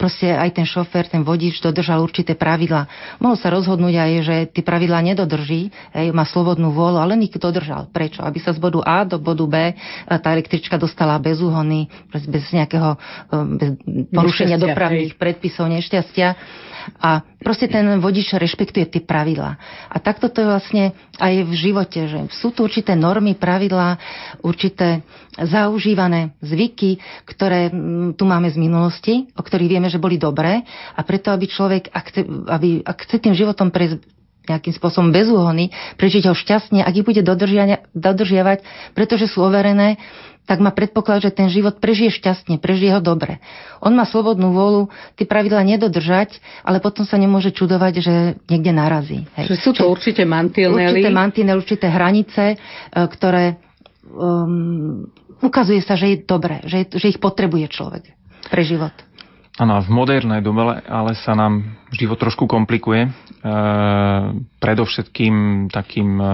[0.00, 2.88] Proste aj ten šofér, ten vodič dodržal určité pravidla.
[3.20, 5.68] Mohol sa rozhodnúť aj, že tie pravidlá nedodrží,
[6.16, 7.92] má slobodnú vôľu, ale nik dodržal.
[7.92, 8.24] Prečo?
[8.24, 9.74] Aby sa z bodu A do bodu B e,
[10.08, 12.96] tá električka dostala bez úhony, bez nejakého
[13.28, 13.70] e, bez
[14.08, 15.18] porušenia dopravných hej.
[15.20, 16.28] predpisov, nešťastia
[16.98, 19.58] a proste ten vodič rešpektuje tie pravidlá.
[19.90, 20.84] A takto to je vlastne
[21.18, 23.98] aj v živote, že sú tu určité normy, pravidlá,
[24.46, 25.02] určité
[25.34, 30.62] zaužívané zvyky, ktoré mm, tu máme z minulosti, o ktorých vieme, že boli dobré
[30.94, 33.98] a preto, aby človek, ak chce, aby, ak chce tým životom prejsť
[34.42, 37.22] nejakým spôsobom bez úhony, prežiť ho šťastne, ak ich bude
[37.94, 38.58] dodržiavať,
[38.94, 39.98] pretože sú overené,
[40.42, 43.38] tak má predpoklad, že ten život prežije šťastne, prežije ho dobre.
[43.78, 44.82] On má slobodnú vôľu
[45.14, 48.14] tie pravidla nedodržať, ale potom sa nemôže čudovať, že
[48.50, 49.22] niekde narazí.
[49.38, 49.54] Hej.
[49.54, 50.82] Že sú to určite mantinely.
[50.82, 52.56] Určité mantinely, určité hranice, e,
[52.90, 53.62] ktoré
[54.10, 55.06] um,
[55.42, 58.02] ukazuje sa, že je dobré, že, že ich potrebuje človek
[58.50, 58.94] pre život.
[59.60, 63.12] Áno, v modernej dobe ale sa nám život trošku komplikuje.
[63.42, 63.54] E,
[64.62, 66.26] predovšetkým takým e,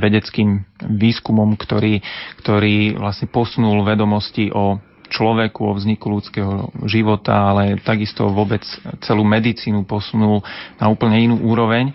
[0.00, 2.00] vedeckým výskumom, ktorý,
[2.40, 4.80] ktorý vlastne posunul vedomosti o
[5.12, 8.64] človeku, o vzniku ľudského života, ale takisto vôbec
[9.04, 10.40] celú medicínu posunul
[10.80, 11.92] na úplne inú úroveň.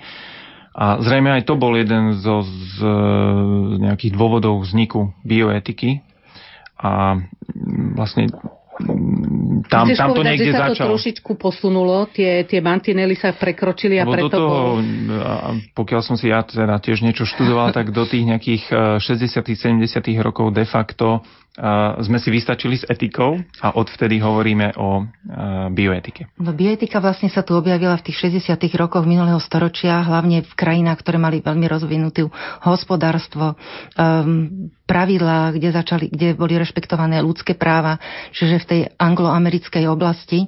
[0.77, 2.85] A zrejme aj to bol jeden zo, z
[3.81, 6.05] nejakých dôvodov vzniku bioetiky.
[6.77, 7.17] A
[7.97, 8.29] vlastne
[9.67, 10.75] tam, Chceš tam povedať, to niekde že sa začalo.
[10.75, 14.27] to trošičku posunulo, tie, tie mantinely sa prekročili a Lebo preto...
[14.27, 14.59] do toho,
[15.77, 18.63] pokiaľ som si ja teda tiež niečo študoval, tak do tých nejakých
[18.99, 19.85] 60 70
[20.21, 21.21] rokov de facto
[21.99, 25.03] sme si vystačili s etikou a odvtedy hovoríme o
[25.67, 26.31] bioetike.
[26.39, 28.55] No, bioetika vlastne sa tu objavila v tých 60.
[28.79, 32.31] rokoch minulého storočia, hlavne v krajinách, ktoré mali veľmi rozvinutú
[32.63, 33.59] hospodárstvo,
[33.99, 37.99] um, pravidlá, kde, začali, kde boli rešpektované ľudské práva,
[38.31, 40.47] čiže v tej angloamerickej oblasti.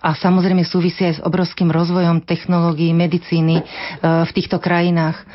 [0.00, 5.28] A samozrejme súvisí aj s obrovským rozvojom technológií, medicíny uh, v týchto krajinách.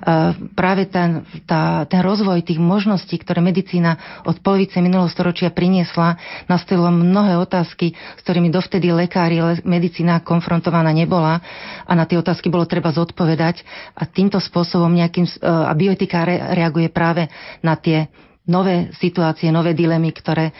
[0.00, 6.16] Eh, práve ten, tá, ten rozvoj tých možností, ktoré medicína od polovice minulého storočia priniesla,
[6.48, 11.44] nastavilo mnohé otázky, s ktorými dovtedy lekári, medicína konfrontovaná nebola.
[11.84, 13.60] A na tie otázky bolo treba zodpovedať
[13.92, 16.24] a týmto spôsobom nejakým, eh, a bioetika
[16.56, 17.28] reaguje práve
[17.60, 18.08] na tie
[18.48, 20.50] nové situácie, nové dilemy, ktoré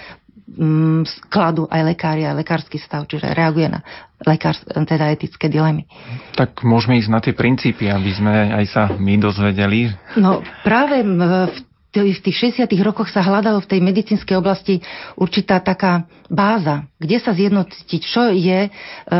[0.56, 3.80] mm, skladú aj lekári, aj lekársky stav, čiže reaguje na
[4.26, 5.88] lekár, teda etické dilemy.
[6.36, 9.94] Tak môžeme ísť na tie princípy, aby sme aj sa my dozvedeli.
[10.18, 12.70] No práve v v tých 60.
[12.86, 14.78] rokoch sa hľadalo v tej medicínskej oblasti
[15.18, 19.18] určitá taká báza, kde sa zjednotiť, čo je, e,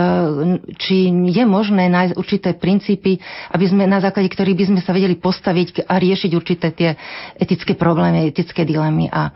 [0.78, 3.18] či je možné nájsť určité princípy,
[3.50, 6.94] aby sme na základe ktorých by sme sa vedeli postaviť a riešiť určité tie
[7.34, 9.10] etické problémy, etické dilemy.
[9.10, 9.34] A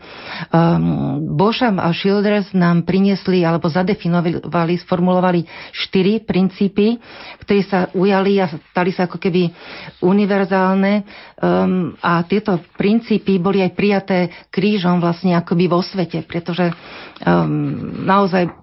[0.55, 4.39] um, Boscham a Childress nám priniesli alebo zadefinovali,
[4.79, 5.43] sformulovali
[5.75, 6.95] štyri princípy,
[7.43, 9.51] ktoré sa ujali a stali sa ako keby
[9.99, 11.03] univerzálne
[11.43, 14.17] um, a tieto princípy boli aj prijaté
[14.53, 18.53] krížom vlastne akoby vo svete, pretože um, naozaj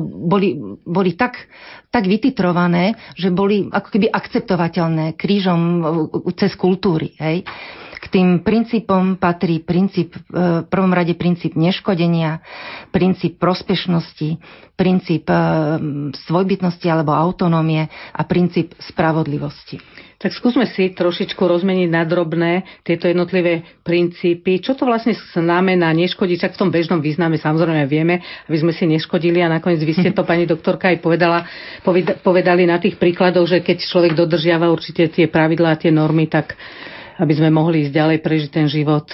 [0.00, 1.36] boli, boli tak,
[1.92, 5.60] tak vytitrované, že boli ako keby akceptovateľné krížom
[6.36, 7.12] cez kultúry.
[7.20, 7.44] Hej.
[7.98, 10.20] K tým princípom patrí princíp, e,
[10.62, 12.38] v prvom rade princíp neškodenia,
[12.94, 14.38] princíp prospešnosti,
[14.78, 15.36] princíp e,
[16.14, 19.82] svojbytnosti alebo autonómie a princíp spravodlivosti.
[20.18, 24.58] Tak skúsme si trošičku rozmeniť na drobné tieto jednotlivé princípy.
[24.58, 26.38] Čo to vlastne znamená neškodiť?
[26.42, 28.18] Tak v tom bežnom význame samozrejme vieme,
[28.50, 31.46] aby sme si neškodili a nakoniec vy ste to, pani doktorka, aj povedala,
[32.26, 36.58] povedali na tých príkladoch, že keď človek dodržiava určite tie pravidlá tie normy, tak
[37.22, 39.06] aby sme mohli ísť ďalej prežiť ten život.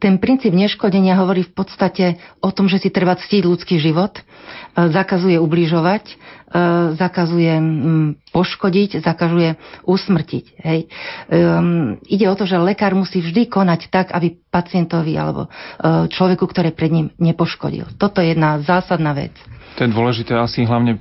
[0.00, 4.22] Ten princíp neškodenia hovorí v podstate o tom, že si treba ctiť ľudský život, e,
[4.88, 6.16] zakazuje ubližovať,
[6.98, 7.54] zakazuje
[8.34, 9.54] poškodiť, zakazuje
[9.86, 10.44] usmrtiť.
[10.58, 10.90] Hej.
[11.30, 16.42] Um, ide o to, že lekár musí vždy konať tak, aby pacientovi alebo uh, človeku,
[16.50, 17.94] ktoré pred ním nepoškodil.
[17.94, 19.34] Toto je jedna zásadná vec.
[19.78, 20.98] To je dôležité asi hlavne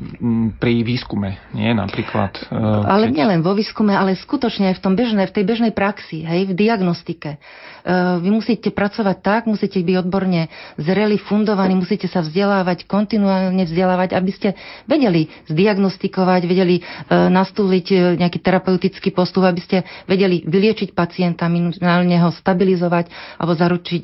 [0.61, 2.37] pri výskume, nie napríklad.
[2.53, 3.17] Uh, ale keď...
[3.17, 6.53] nielen vo výskume, ale skutočne aj v, tom bežnej, v tej bežnej praxi, hej, v
[6.53, 7.41] diagnostike.
[7.89, 14.31] Vy musíte pracovať tak, musíte byť odborne zreli, fundovaní, musíte sa vzdelávať, kontinuálne vzdelávať, aby
[14.35, 14.49] ste
[14.85, 22.29] vedeli zdiagnostikovať, vedeli uh, nastúliť nejaký terapeutický postup, aby ste vedeli vyliečiť pacienta, minimálne ho
[22.33, 24.03] stabilizovať alebo zaručiť,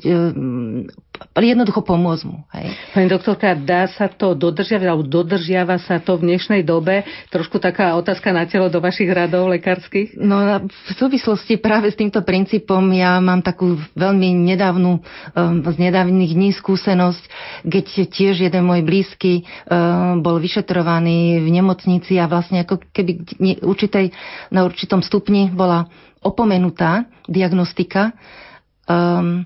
[1.38, 2.42] jednoducho pomôcť mu.
[2.50, 2.74] Hej.
[2.96, 7.04] Pani doktorka, dá sa to do dodržiava, alebo dodržiava sa to v dnešnej dobe?
[7.28, 10.16] Trošku taká otázka na telo do vašich radov lekárskych?
[10.16, 16.32] No v súvislosti práve s týmto princípom ja mám takú veľmi nedávnu, um, z nedávnych
[16.32, 17.22] dní skúsenosť,
[17.68, 23.26] keď tiež jeden môj blízky um, bol vyšetrovaný v nemocnici a vlastne ako keby
[23.60, 24.14] určitej,
[24.48, 25.84] na určitom stupni bola
[26.24, 28.16] opomenutá diagnostika.
[28.86, 29.44] Um,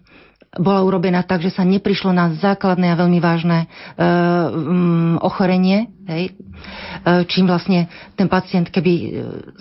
[0.59, 3.67] bola urobená tak, že sa neprišlo na základné a veľmi vážne e,
[4.03, 6.35] um, ochorenie, hej,
[7.07, 7.87] e, čím vlastne
[8.19, 9.07] ten pacient, keby e,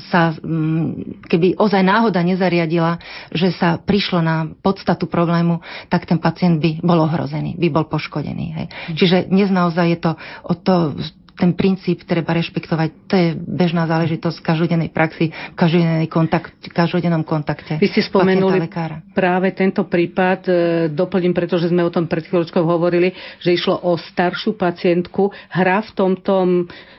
[0.09, 0.97] sa, um,
[1.29, 2.97] keby ozaj náhoda nezariadila,
[3.29, 5.61] že sa prišlo na podstatu problému,
[5.93, 8.45] tak ten pacient by bol ohrozený, by bol poškodený.
[8.57, 8.65] Hej.
[8.97, 10.97] Čiže dnes naozaj je to o to
[11.39, 12.89] ten princíp treba rešpektovať.
[13.07, 17.79] To je bežná záležitosť v každodennej praxi, v každodennej kontakt, každodennom kontakte.
[17.79, 18.67] Vy ste spomenuli
[19.15, 20.51] práve tento prípad, e,
[20.91, 25.31] doplním, pretože sme o tom pred chvíľočkou hovorili, že išlo o staršiu pacientku.
[25.47, 26.35] Hra v tomto,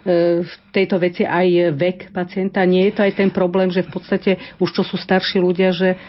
[0.09, 2.65] e, v tejto veci aj vek pacienta.
[2.65, 6.01] Nie je to aj ten problém, že v podstate už čo sú starší ľudia, že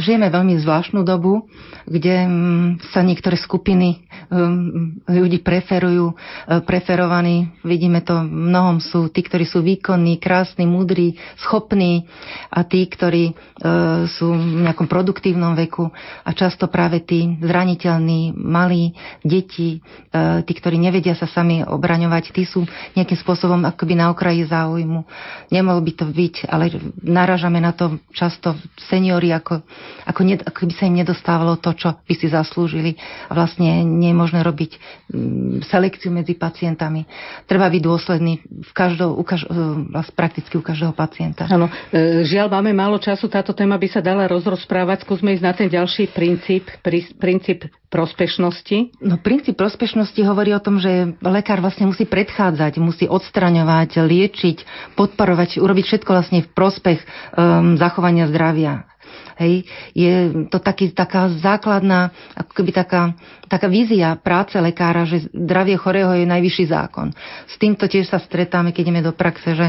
[0.00, 1.44] žijeme veľmi zvláštnu dobu,
[1.84, 4.00] kde mm, sa niektoré skupiny
[4.32, 7.52] ehm, ľudí preferujú, ehm, preferovaní.
[7.60, 12.08] Vidíme to mnohom sú tí, ktorí sú výkonní, krásni, múdri, schopní
[12.48, 13.36] a tí, ktorí
[14.16, 15.92] sú v nejakom produktívnom veku
[16.24, 19.84] a často práve tí zraniteľní, malí, deti,
[20.46, 22.64] tí, ktorí nevedia sa sami obraňovať, tí sú
[22.96, 25.04] nejakým spôsobom akoby na okraji záujmu.
[25.52, 26.72] Nemalo by to byť, ale
[27.04, 28.56] narážame na to často
[28.88, 29.66] seniori ako ako,
[30.06, 32.94] ako, ne, ako by sa im nedostávalo to, čo by si zaslúžili.
[33.26, 34.78] A vlastne nie je možné robiť
[35.10, 37.02] mm, selekciu medzi pacientami.
[37.50, 39.50] Treba byť dôsledný v každou, u kaž,
[39.90, 41.50] vlastne prakticky u každého pacienta.
[41.50, 45.02] Áno, e, žiaľ, máme málo času, táto téma by sa dala rozrozprávať.
[45.02, 46.70] Skúsme ísť na ten ďalší princíp,
[47.18, 49.02] princíp prospešnosti.
[49.02, 54.56] No, princíp prospešnosti hovorí o tom, že lekár vlastne musí predchádzať, musí odstraňovať, liečiť,
[54.94, 58.89] podporovať, urobiť všetko vlastne v prospech um, zachovania zdravia.
[59.40, 59.64] Hej,
[59.96, 63.16] je to taký, taká základná, ako keby taká,
[63.48, 67.08] taká vízia práce lekára, že zdravie chorého je najvyšší zákon.
[67.48, 69.66] S týmto tiež sa stretáme, keď ideme do praxe, že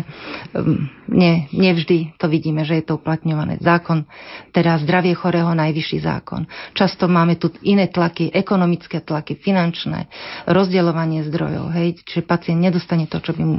[0.52, 3.64] um, nie, nevždy to vidíme, že je to uplatňované.
[3.64, 4.04] Zákon,
[4.52, 6.44] teda zdravie chorého najvyšší zákon.
[6.76, 10.12] Často máme tu iné tlaky, ekonomické tlaky, finančné,
[10.52, 13.58] rozdeľovanie zdrojov, hej, čiže pacient nedostane to, čo by mu,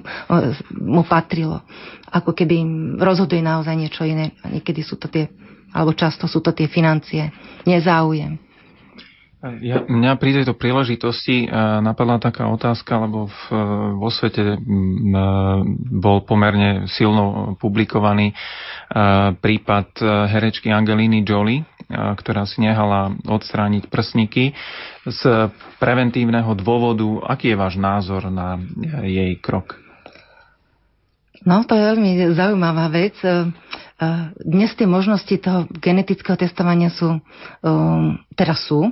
[0.76, 1.64] mu patrilo.
[2.12, 4.36] Ako keby im rozhoduje naozaj niečo iné.
[4.44, 5.32] Niekedy sú to tie
[5.72, 7.32] alebo často sú to tie financie,
[7.66, 8.38] nezáujem.
[9.42, 13.42] Ja, mňa pri tejto príležitosti uh, napadla taká otázka, lebo v,
[13.98, 18.38] vo svete uh, bol pomerne silno publikovaný
[19.40, 24.52] prípad herečky Angeliny Jolie, ktorá si nehala odstrániť prsníky
[25.08, 25.48] z
[25.80, 27.24] preventívneho dôvodu.
[27.24, 28.60] Aký je váš názor na
[29.00, 29.80] jej krok?
[31.48, 33.16] No, to je veľmi zaujímavá vec.
[34.42, 37.22] Dnes tie možnosti toho genetického testovania sú,
[37.62, 38.90] um, teraz sú.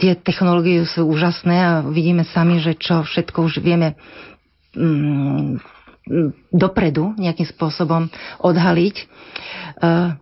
[0.00, 3.94] Tie technológie sú úžasné a vidíme sami, že čo všetko už vieme
[4.74, 5.60] um,
[6.50, 8.10] dopredu nejakým spôsobom
[8.42, 8.96] odhaliť.
[9.78, 10.16] Uh,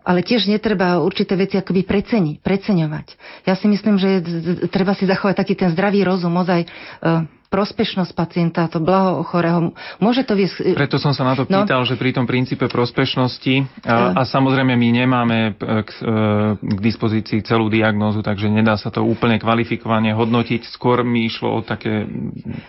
[0.00, 3.06] ale tiež netreba určité veci akoby preceniť, preceňovať.
[3.44, 4.24] Ja si myslím, že
[4.72, 9.74] treba si zachovať taký ten zdravý rozum, ozaj uh, prospešnosť pacienta, to blaho chorého.
[9.98, 10.70] Môže to viesť...
[10.78, 11.66] Preto som sa na to no.
[11.66, 11.88] pýtal, no.
[11.90, 16.14] že pri tom princípe prospešnosti a, a samozrejme my nemáme k, e,
[16.62, 20.70] k dispozícii celú diagnózu, takže nedá sa to úplne kvalifikovane hodnotiť.
[20.70, 22.06] Skôr mi išlo o také,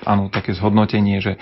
[0.02, 1.38] áno, také zhodnotenie, že...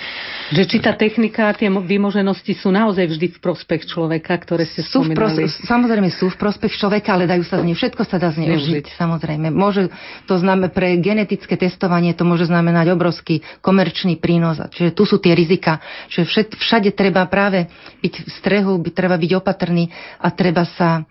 [0.51, 4.83] Že či tá technika a tie vymoženosti sú naozaj vždy v prospech človeka, ktoré ste
[4.83, 5.15] sú spomínali.
[5.15, 8.35] V pros- samozrejme sú v prospech človeka, ale dajú sa z nej, všetko sa dá
[8.35, 8.99] zneužiť.
[8.99, 9.47] Samozrejme.
[9.47, 9.87] Môže,
[10.27, 14.57] to znamená, pre genetické testovanie to môže znamenať obrovský obrovský komerčný prínos.
[14.57, 15.77] Čiže tu sú tie rizika.
[16.09, 17.69] Všade, všade treba práve
[18.01, 19.85] byť v strehu, by, treba byť opatrný
[20.17, 21.05] a treba sa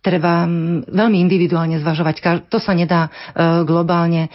[0.00, 2.48] treba mm, veľmi individuálne zvažovať.
[2.48, 3.10] To sa nedá e,
[3.68, 4.30] globálne e,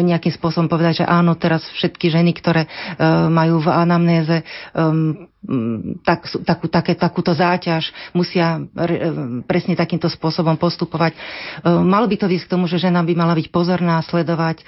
[0.00, 2.68] nejakým spôsobom povedať, že áno, teraz všetky ženy, ktoré e,
[3.28, 4.42] majú v anamnéze
[6.04, 8.60] tak, takú, také, takúto záťaž, musia
[9.48, 11.16] presne takýmto spôsobom postupovať.
[11.64, 14.60] Malo by to viesť k tomu, že žena by mala byť pozorná, sledovať,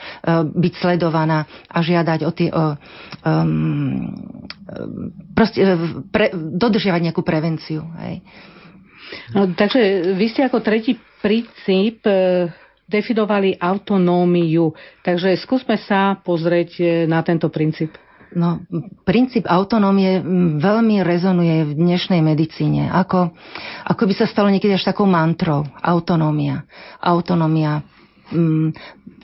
[0.56, 2.48] byť sledovaná a žiadať o tie...
[2.48, 2.72] O,
[3.28, 4.16] um,
[5.36, 5.60] proste,
[6.08, 7.84] pre, dodržiavať nejakú prevenciu.
[8.00, 8.24] Hej.
[9.32, 12.48] No, takže vy ste ako tretí princíp e,
[12.90, 14.74] definovali autonómiu.
[15.00, 17.94] Takže skúsme sa pozrieť e, na tento princíp.
[18.32, 18.64] No,
[19.04, 20.24] princíp autonómie
[20.56, 22.88] veľmi rezonuje v dnešnej medicíne.
[22.88, 23.36] Ako,
[23.84, 25.68] ako by sa stalo niekedy až takou mantrou.
[25.84, 26.64] Autonómia.
[26.96, 27.84] Autonómia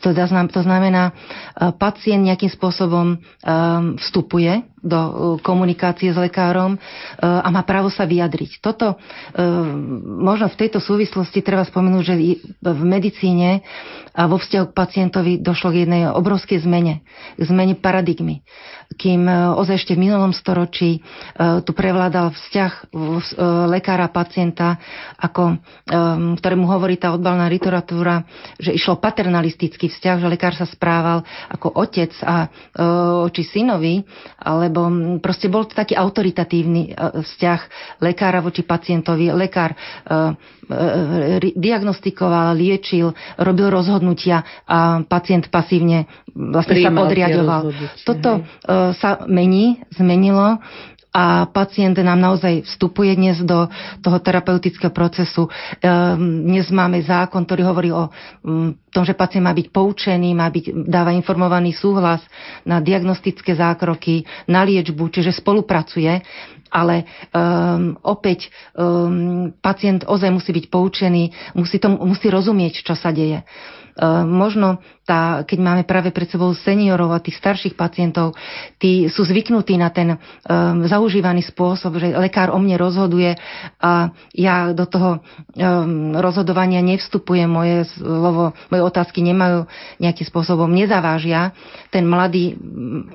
[0.04, 1.12] to, znamená, e,
[1.74, 3.16] pacient nejakým spôsobom
[3.98, 5.12] vstupuje do uh,
[5.42, 6.80] komunikácie s lekárom uh,
[7.20, 8.62] a má právo sa vyjadriť.
[8.62, 8.98] Toto uh,
[10.04, 12.14] možno v tejto súvislosti treba spomenúť, že
[12.62, 13.62] v medicíne
[14.18, 17.06] a vo vzťahu k pacientovi došlo k jednej obrovskej zmene,
[17.38, 18.42] zmene paradigmy.
[18.98, 21.04] Kým ozaj ešte v minulom storočí
[21.38, 22.72] tu prevládal vzťah
[23.68, 24.80] lekára pacienta,
[25.20, 25.60] ako,
[26.40, 28.24] ktorému hovorí tá odbalná literatúra,
[28.58, 31.22] že išlo paternalistický vzťah, že lekár sa správal
[31.52, 32.48] ako otec a
[33.28, 34.02] oči synovi,
[34.40, 34.86] ale lebo
[35.18, 37.60] proste bol to taký autoritatívny e, vzťah
[38.04, 39.32] lekára voči pacientovi.
[39.32, 39.76] Lekár e,
[40.68, 46.04] e, diagnostikoval, liečil, robil rozhodnutia a pacient pasívne
[46.36, 47.72] vlastne sa podriadoval.
[48.04, 48.44] Toto
[48.94, 50.60] sa mení, zmenilo
[51.08, 53.64] a pacient nám naozaj vstupuje dnes do
[54.04, 55.48] toho terapeutického procesu.
[55.80, 58.12] Ehm, dnes máme zákon, ktorý hovorí o
[58.44, 62.20] mm, tom, že pacient má byť poučený, má byť, dáva informovaný súhlas
[62.68, 66.20] na diagnostické zákroky, na liečbu, čiže spolupracuje
[66.68, 73.08] ale um, opäť um, pacient ozaj musí byť poučený, musí, tom, musí rozumieť, čo sa
[73.08, 73.40] deje.
[73.96, 78.36] Uh, možno tá, keď máme práve pred sebou seniorov a tých starších pacientov,
[78.76, 83.40] tí sú zvyknutí na ten um, zaužívaný spôsob, že lekár o mne rozhoduje
[83.80, 85.24] a ja do toho
[85.56, 89.64] um, rozhodovania nevstupujem, moje slovo, moje otázky nemajú
[89.96, 91.56] nejakým spôsobom, nezavážia.
[91.88, 92.60] Ten mladý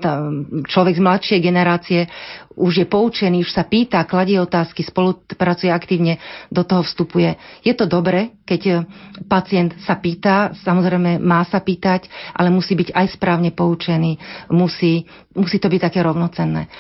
[0.02, 0.34] tá,
[0.66, 2.10] človek z mladšej generácie
[2.54, 6.22] už je poučený, už sa pýta, kladie otázky, spolupracuje aktívne,
[6.54, 7.34] do toho vstupuje.
[7.66, 8.74] Je to dobre, keď e,
[9.26, 11.83] pacient sa pýta, samozrejme má sa pýtať,
[12.34, 14.16] ale musí byť aj správne poučený,
[14.56, 15.04] musí,
[15.36, 16.72] musí to byť také rovnocenné.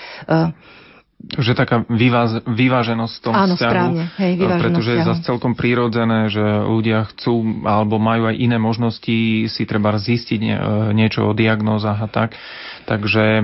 [1.23, 4.03] Že taká vyváž, vyváženosť v tom Áno, vzťahu, správne.
[4.19, 4.99] Hej, pretože vzťahu.
[4.99, 10.39] je zase celkom prírodzené, že ľudia chcú alebo majú aj iné možnosti si treba zistiť
[10.91, 12.35] niečo o diagnózach a tak.
[12.83, 13.43] Takže e,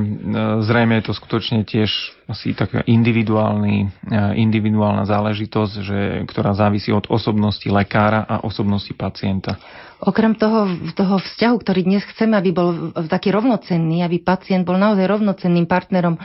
[0.68, 1.88] zrejme je to skutočne tiež
[2.28, 9.56] asi taká individuálny, e, individuálna záležitosť, že, ktorá závisí od osobnosti lekára a osobnosti pacienta.
[10.00, 15.04] Okrem toho, toho vzťahu, ktorý dnes chceme, aby bol taký rovnocenný, aby pacient bol naozaj
[15.08, 16.16] rovnocenným partnerom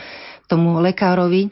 [0.46, 1.48] tomu lekárovi.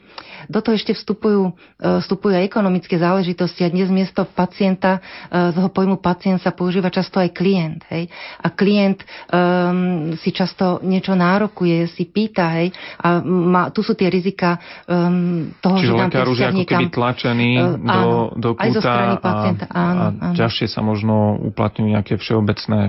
[0.51, 4.99] Do toho ešte vstupujú, e, vstupujú aj ekonomické záležitosti a dnes miesto pacienta,
[5.31, 7.81] z toho pojmu pacient sa používa často aj klient.
[7.89, 8.11] Hej?
[8.43, 12.75] A klient um, si často niečo nárokuje, si pýta, hej?
[12.99, 16.85] a má, tu sú tie rizika um, toho, Čiže že lekár už je ako keby
[16.91, 20.35] tlačený uh, do, do kúta aj zo strany pacienta, a, áno, a áno.
[20.37, 21.15] ťažšie sa možno
[21.53, 22.79] uplatňujú nejaké všeobecné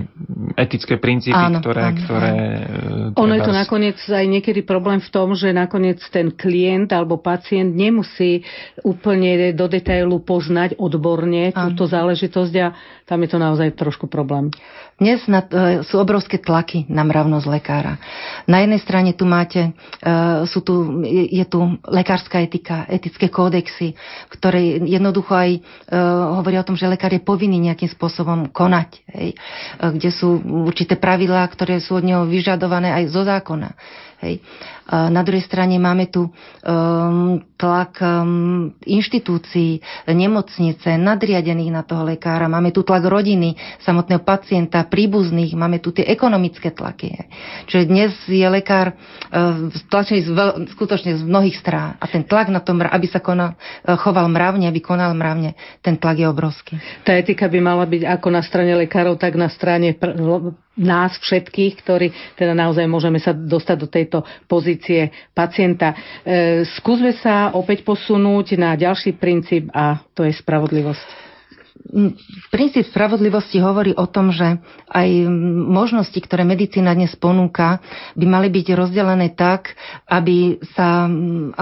[0.59, 3.19] etické princípy, áno, ktoré, áno, ktoré áno.
[3.25, 7.17] Ono je to nakoniec aj niekedy problém v tom, že nakoniec nakoniec ten klient alebo
[7.17, 8.43] pacient nemusí
[8.83, 12.67] úplne do detailu poznať odborne túto záležitosť a
[13.05, 14.51] tam je to naozaj trošku problém.
[14.95, 17.99] Dnes na, e, sú obrovské tlaky na mravnosť lekára.
[18.47, 20.11] Na jednej strane tu máte, e,
[20.47, 23.91] sú tu, je, je tu lekárska etika, etické kódexy,
[24.31, 25.59] ktoré jednoducho aj e,
[26.39, 29.29] hovoria o tom, že lekár je povinný nejakým spôsobom konať, hej,
[29.83, 33.75] kde sú určité pravidlá, ktoré sú od neho vyžadované aj zo zákona.
[34.23, 34.39] Hej.
[34.85, 42.69] Na druhej strane máme tu um, tlak um, inštitúcií, nemocnice, nadriadených na toho lekára, máme
[42.69, 47.17] tu tlak rodiny, samotného pacienta, príbuzných, máme tu tie ekonomické tlaky.
[47.65, 52.53] Čiže dnes je lekár uh, tlačený z veľ, skutočne z mnohých strán a ten tlak
[52.53, 56.77] na tom, aby sa konal, uh, choval mravne, aby konal mravne, ten tlak je obrovský.
[57.01, 60.13] Tá etika by mala byť ako na strane lekárov, tak na strane pr-
[60.75, 64.74] nás všetkých, ktorí teda naozaj môžeme sa dostať do tejto pozície
[65.31, 65.93] pacienta.
[66.23, 71.25] E, skúsme sa opäť posunúť na ďalší princíp a to je spravodlivosť.
[72.49, 74.57] Princíp spravodlivosti hovorí o tom, že
[74.89, 75.09] aj
[75.69, 77.77] možnosti, ktoré medicína dnes ponúka,
[78.17, 79.77] by mali byť rozdelené tak,
[80.09, 81.05] aby, sa,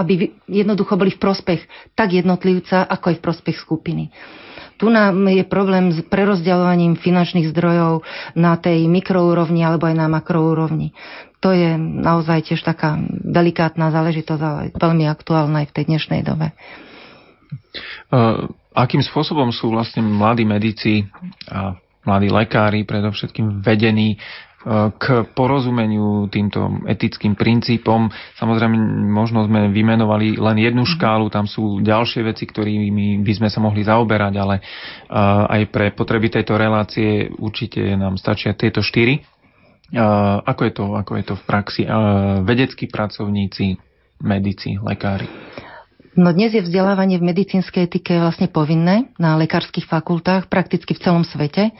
[0.00, 1.60] aby jednoducho boli v prospech
[1.92, 4.08] tak jednotlivca, ako aj v prospech skupiny.
[4.74, 8.02] Tu nám je problém s prerozdeľovaním finančných zdrojov
[8.34, 10.90] na tej mikroúrovni alebo aj na makroúrovni.
[11.44, 16.56] To je naozaj tiež taká delikátna záležitosť, ale veľmi aktuálna aj v tej dnešnej dobe.
[18.08, 21.04] Uh, akým spôsobom sú vlastne mladí medici
[21.52, 21.76] a
[22.08, 24.16] mladí lekári predovšetkým vedení
[24.96, 28.08] k porozumeniu týmto etickým princípom.
[28.40, 28.80] Samozrejme,
[29.12, 30.90] možno sme vymenovali len jednu mhm.
[30.96, 34.64] škálu, tam sú ďalšie veci, ktorými by sme sa mohli zaoberať, ale
[35.52, 39.20] aj pre potreby tejto relácie určite nám stačia tieto štyri.
[39.94, 41.82] Ako je to, ako je to v praxi?
[42.42, 43.78] Vedeckí pracovníci,
[44.22, 45.30] medici, lekári.
[46.14, 51.26] No dnes je vzdelávanie v medicínskej etike vlastne povinné na lekárskych fakultách prakticky v celom
[51.26, 51.74] svete.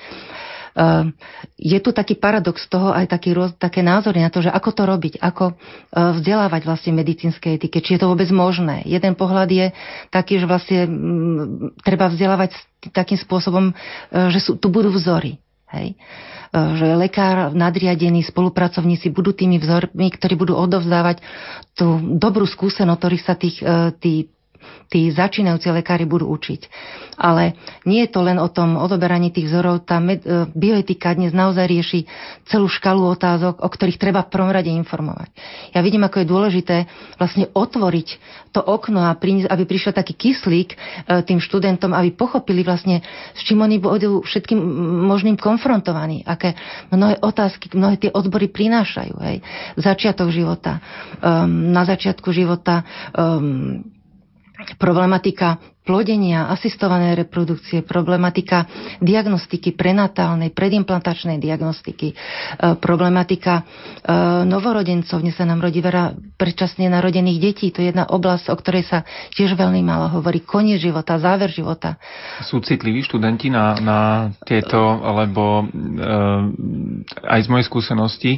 [0.74, 1.14] Ehm,
[1.54, 5.14] je tu taký paradox toho, aj taký, také názory na to, že ako to robiť,
[5.22, 5.54] ako
[5.94, 8.82] vzdelávať vlastne medicínske etike, či je to vôbec možné.
[8.82, 9.66] Jeden pohľad je
[10.10, 10.90] taký, že vlastne
[11.86, 12.58] treba vzdelávať
[12.90, 13.70] takým spôsobom,
[14.10, 15.38] že sú, tu budú vzory.
[15.74, 15.88] Hej?
[15.92, 15.96] E,
[16.78, 21.18] že lekár, nadriadení spolupracovníci budú tými vzormi, ktorí budú odovzdávať
[21.74, 23.58] tú dobrú skúsenosť, ktorých sa tých,
[23.98, 24.33] tí
[24.88, 26.70] tí začínajúci lekári budú učiť.
[27.18, 29.86] Ale nie je to len o tom odoberaní tých vzorov.
[29.86, 32.00] Tá med, e, bioetika dnes naozaj rieši
[32.46, 35.30] celú škalu otázok, o ktorých treba v prvom rade informovať.
[35.74, 36.76] Ja vidím, ako je dôležité
[37.18, 38.08] vlastne otvoriť
[38.54, 40.76] to okno a priniesť, aby prišiel taký kyslík e,
[41.26, 43.02] tým študentom, aby pochopili vlastne,
[43.34, 44.58] s čím oni budú všetkým
[45.06, 46.54] možným konfrontovaní, aké
[46.90, 49.14] mnohé otázky, mnohé tie odbory prinášajú.
[49.22, 49.36] Hej.
[49.78, 50.78] Začiatok života,
[51.22, 52.82] um, na začiatku života
[53.14, 53.93] um,
[54.78, 58.64] problematika plodenia, asistované reprodukcie, problematika
[59.04, 62.14] diagnostiky prenatálnej, predimplantačnej diagnostiky, e,
[62.80, 63.62] problematika e,
[64.48, 68.88] novorodencov, dnes sa nám rodí veľa predčasne narodených detí, to je jedna oblasť, o ktorej
[68.88, 68.98] sa
[69.36, 72.00] tiež veľmi málo hovorí, koniec života, záver života.
[72.40, 73.98] Sú citliví študenti na, na
[74.48, 76.04] tieto, alebo e,
[77.28, 78.32] aj z mojej skúsenosti,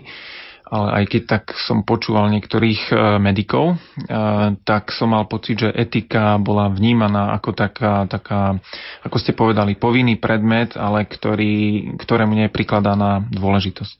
[0.66, 3.76] ale aj keď tak som počúval niektorých e, medikov, e,
[4.66, 8.58] tak som mal pocit, že etika bola vnímaná ako taká, taká
[9.06, 13.96] ako ste povedali, povinný predmet, ale ktorý, ktorému nie je prikladaná dôležitosť.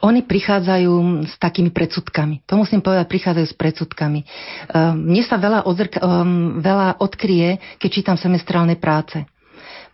[0.00, 2.42] Oni prichádzajú s takými predsudkami.
[2.48, 4.20] To musím povedať, prichádzajú s predsudkami.
[4.20, 4.26] E,
[4.98, 6.02] mne sa veľa, odzrka-
[6.58, 9.22] veľa odkrie, keď čítam semestrálne práce.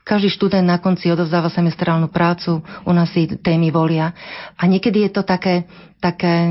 [0.06, 4.14] Každý študent na konci odovzdáva semestrálnu prácu, u nás si témy volia.
[4.54, 5.66] A niekedy je to také,
[5.98, 6.46] také,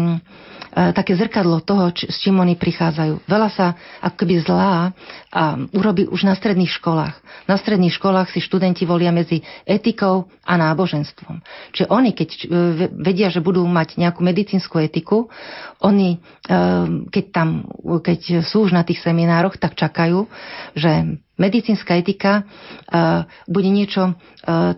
[0.76, 3.23] také zrkadlo toho, či, s čím oni prichádzajú.
[3.32, 4.91] Veľa sa ako keby zlá
[5.32, 7.15] a urobí už na stredných školách.
[7.47, 11.39] Na stredných školách si študenti volia medzi etikou a náboženstvom.
[11.71, 12.45] Čiže oni, keď e,
[12.91, 15.32] vedia, že budú mať nejakú medicínsku etiku,
[15.80, 16.57] oni, e,
[17.07, 20.28] keď, tam, keď sú už na tých seminároch, tak čakajú,
[20.76, 22.47] že medicínska etika
[23.43, 24.15] bude niečo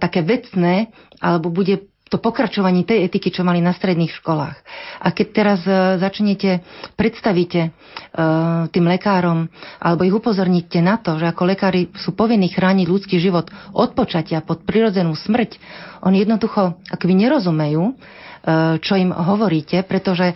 [0.02, 0.90] také vecné,
[1.22, 4.58] alebo bude to pokračovanie tej etiky, čo mali na stredných školách.
[5.04, 6.64] A keď teraz uh, začnete,
[6.96, 9.48] predstavíte uh, tým lekárom,
[9.80, 14.40] alebo ich upozorníte na to, že ako lekári sú povinní chrániť ľudský život od počatia
[14.40, 15.60] pod prirodzenú smrť,
[16.04, 17.98] oni jednoducho akoby nerozumejú,
[18.37, 18.37] E,
[18.80, 20.36] čo im hovoríte, pretože e,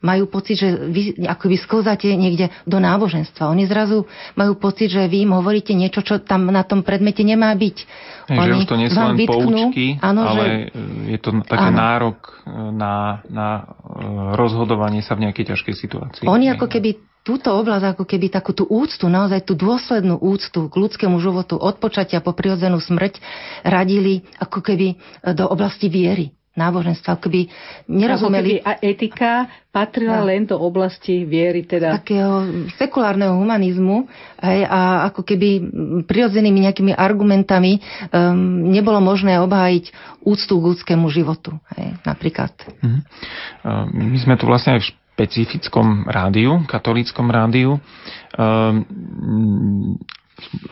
[0.00, 3.52] majú pocit, že vy akoby sklzáte niekde do náboženstva.
[3.52, 7.52] Oni zrazu majú pocit, že vy im hovoríte niečo, čo tam na tom predmete nemá
[7.52, 7.76] byť.
[8.32, 10.80] Oni že už to nie sú len vytknú, poučky, áno, ale že,
[11.12, 11.76] je to taký áno.
[11.76, 12.18] nárok
[12.72, 13.62] na, na e,
[14.40, 16.24] rozhodovanie sa v nejakej ťažkej situácii.
[16.24, 20.74] Oni ako keby túto oblasť, ako keby takú tú úctu, naozaj tú dôslednú úctu k
[20.80, 23.20] ľudskému životu od počatia po prirodzenú smrť
[23.68, 24.96] radili ako keby
[25.36, 27.46] do oblasti viery náboženstva, keby
[27.86, 28.58] nerozumeli...
[28.58, 29.32] Ako keby a etika
[29.70, 30.26] patrila no.
[30.26, 32.02] len do oblasti viery, teda...
[32.02, 34.10] Takého sekulárneho humanizmu
[34.42, 35.48] hej, a ako keby
[36.10, 37.78] prirodzenými nejakými argumentami
[38.10, 39.94] um, nebolo možné obhájiť
[40.26, 42.50] úctu k ľudskému životu, hej, napríklad.
[42.82, 43.00] Mhm.
[43.94, 47.78] My sme tu vlastne aj v špecifickom rádiu, katolíckom rádiu.
[48.34, 50.00] Um,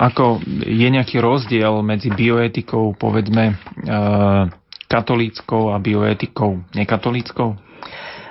[0.01, 4.49] ako je nejaký rozdiel medzi bioetikou, povedzme, uh,
[4.89, 7.55] katolíckou a bioetikou nekatolíckou?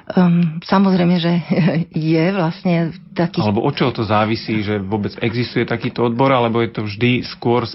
[0.08, 1.34] Um, samozrejme, že
[2.16, 3.44] je vlastne taký...
[3.44, 7.68] Alebo od čoho to závisí, že vôbec existuje takýto odbor, alebo je to vždy skôr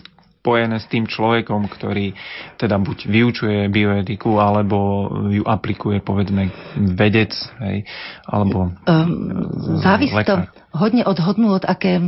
[0.43, 2.19] spojené s tým človekom, ktorý
[2.59, 6.51] teda buď vyučuje bioetiku, alebo ju aplikuje, povedzme,
[6.99, 7.31] vedec,
[7.63, 7.87] hej,
[8.27, 10.43] alebo um, Závisí to
[10.75, 12.03] hodne od hodnôt, aké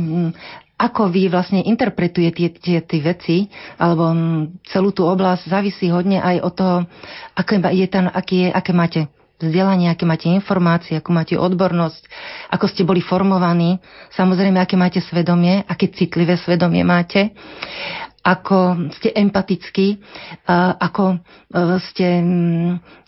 [0.75, 3.47] ako vy vlastne interpretujete tie, tie, veci,
[3.79, 4.11] alebo
[4.67, 6.77] celú tú oblasť, závisí hodne aj od toho,
[7.31, 9.01] aké, je tam, aký je, aké máte
[9.39, 12.03] vzdelanie, aké máte informácie, ako máte odbornosť,
[12.51, 13.79] ako ste boli formovaní,
[14.15, 17.35] samozrejme, aké máte svedomie, aké citlivé svedomie máte,
[18.25, 20.01] ako ste empatickí,
[20.81, 21.17] ako e,
[21.93, 22.25] ste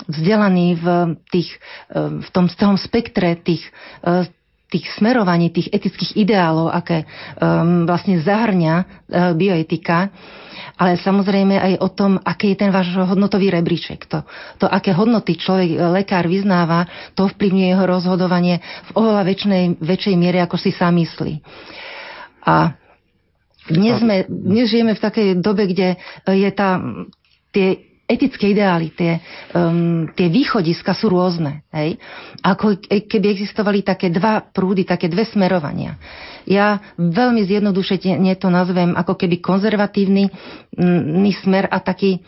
[0.06, 0.86] vzdelaní v,
[1.34, 1.58] tých,
[1.90, 3.66] e, v tom celom spektre tých
[4.06, 4.30] e,
[4.68, 7.08] tých smerovaní, tých etických ideálov, aké
[7.40, 8.86] um, vlastne zahrňa uh,
[9.32, 10.12] bioetika,
[10.76, 14.06] ale samozrejme aj o tom, aký je ten váš hodnotový rebríček.
[14.12, 14.28] To,
[14.60, 16.84] to aké hodnoty človek, uh, lekár vyznáva,
[17.16, 18.60] to vplyvňuje jeho rozhodovanie
[18.92, 21.40] v oveľa väčšnej, väčšej miere, ako si sám myslí.
[22.44, 22.76] A
[23.68, 26.80] dnes, sme, dnes žijeme v takej dobe, kde je tá,
[27.52, 29.20] tie etické ideály, tie,
[29.52, 31.68] um, tie východiska sú rôzne.
[31.76, 32.00] Hej?
[32.40, 36.00] Ako keby existovali také dva prúdy, také dve smerovania.
[36.48, 40.32] Ja veľmi zjednodušene to nazvem ako keby konzervatívny
[40.80, 42.24] m, smer a taký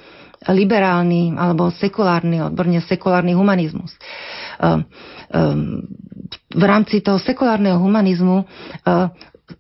[0.48, 3.96] liberálny alebo sekulárny, odborne sekulárny humanizmus.
[4.60, 4.84] Um,
[5.32, 5.84] um,
[6.52, 9.12] v rámci toho sekulárneho humanizmu uh,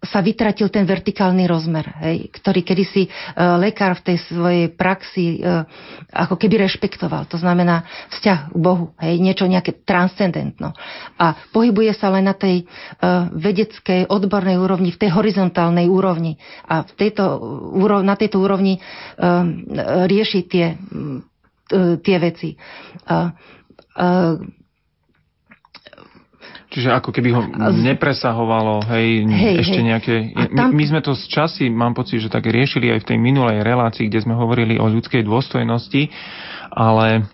[0.05, 5.65] sa vytratil ten vertikálny rozmer, hej, ktorý kedysi uh, lekár v tej svojej praxi uh,
[6.13, 7.25] ako keby rešpektoval.
[7.33, 10.77] To znamená vzťah k Bohu, hej, niečo nejaké transcendentno.
[11.17, 16.37] A pohybuje sa len na tej uh, vedeckej, odbornej úrovni, v tej horizontálnej úrovni.
[16.69, 17.23] A v tejto,
[18.05, 19.43] na tejto úrovni uh,
[20.05, 22.53] rieši tie, uh, tie veci.
[23.09, 23.33] Uh,
[23.97, 24.59] uh,
[26.80, 27.43] Čiže ako keby ho
[27.75, 29.88] nepresahovalo, hej, hej ešte hej.
[29.91, 30.15] nejaké...
[30.55, 30.71] Tam...
[30.71, 33.67] My, my sme to z časy, mám pocit, že tak riešili aj v tej minulej
[33.67, 36.07] relácii, kde sme hovorili o ľudskej dôstojnosti,
[36.71, 37.27] ale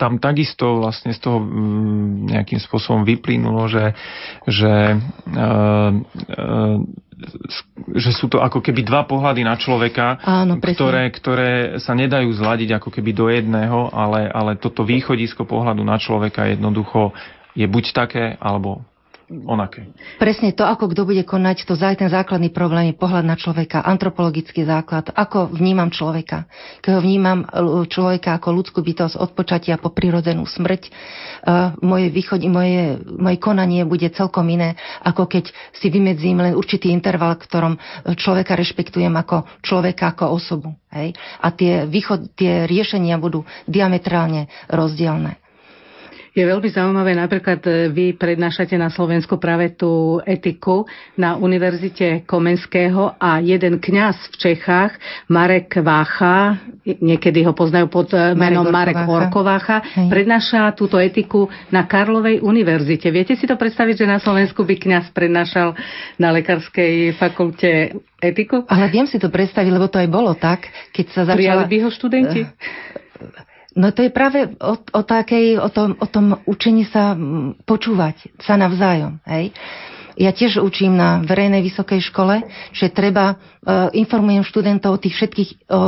[0.00, 3.92] tam takisto vlastne z toho mm, nejakým spôsobom vyplynulo, že,
[4.48, 4.96] že,
[7.92, 12.80] že sú to ako keby dva pohľady na človeka, Áno, ktoré, ktoré sa nedajú zladiť
[12.80, 17.12] ako keby do jedného, ale, ale toto východisko pohľadu na človeka jednoducho
[17.56, 18.84] je buď také, alebo
[19.26, 19.90] onaké.
[20.22, 23.82] Presne to, ako kto bude konať, to aj ten základný problém je pohľad na človeka,
[23.82, 26.46] antropologický základ, ako vnímam človeka.
[26.78, 27.42] Keď ho vnímam
[27.90, 33.82] človeka ako ľudskú bytosť od počatia po prirodzenú smrť, uh, moje, východ, moje, moje konanie
[33.82, 37.74] bude celkom iné, ako keď si vymedzím len určitý interval, ktorom
[38.14, 40.70] človeka rešpektujem ako človeka, ako osobu.
[40.94, 41.18] Hej?
[41.42, 45.42] A tie, východ, tie riešenia budú diametrálne rozdielne.
[46.36, 50.84] Je veľmi zaujímavé, napríklad e, vy prednášate na Slovensku práve tú etiku
[51.16, 55.00] na Univerzite Komenského a jeden kňaz v Čechách,
[55.32, 59.80] Marek Vácha, niekedy ho poznajú pod e, menom Marek Orkovácha,
[60.12, 63.08] prednáša túto etiku na Karlovej univerzite.
[63.08, 65.72] Viete si to predstaviť, že na Slovensku by kňaz prednášal
[66.20, 68.60] na Lekárskej fakulte etiku?
[68.68, 71.64] Ale viem si to predstaviť, lebo to aj bolo tak, keď sa začala...
[71.64, 72.40] Prijali by ho študenti?
[73.76, 77.12] No to je práve o, o, takej, o, tom, o tom učení sa
[77.68, 79.20] počúvať sa navzájom.
[79.28, 79.52] Hej?
[80.16, 82.40] Ja tiež učím na verejnej vysokej škole,
[82.72, 85.80] že treba, uh, informujem študentov o tých všetkých, o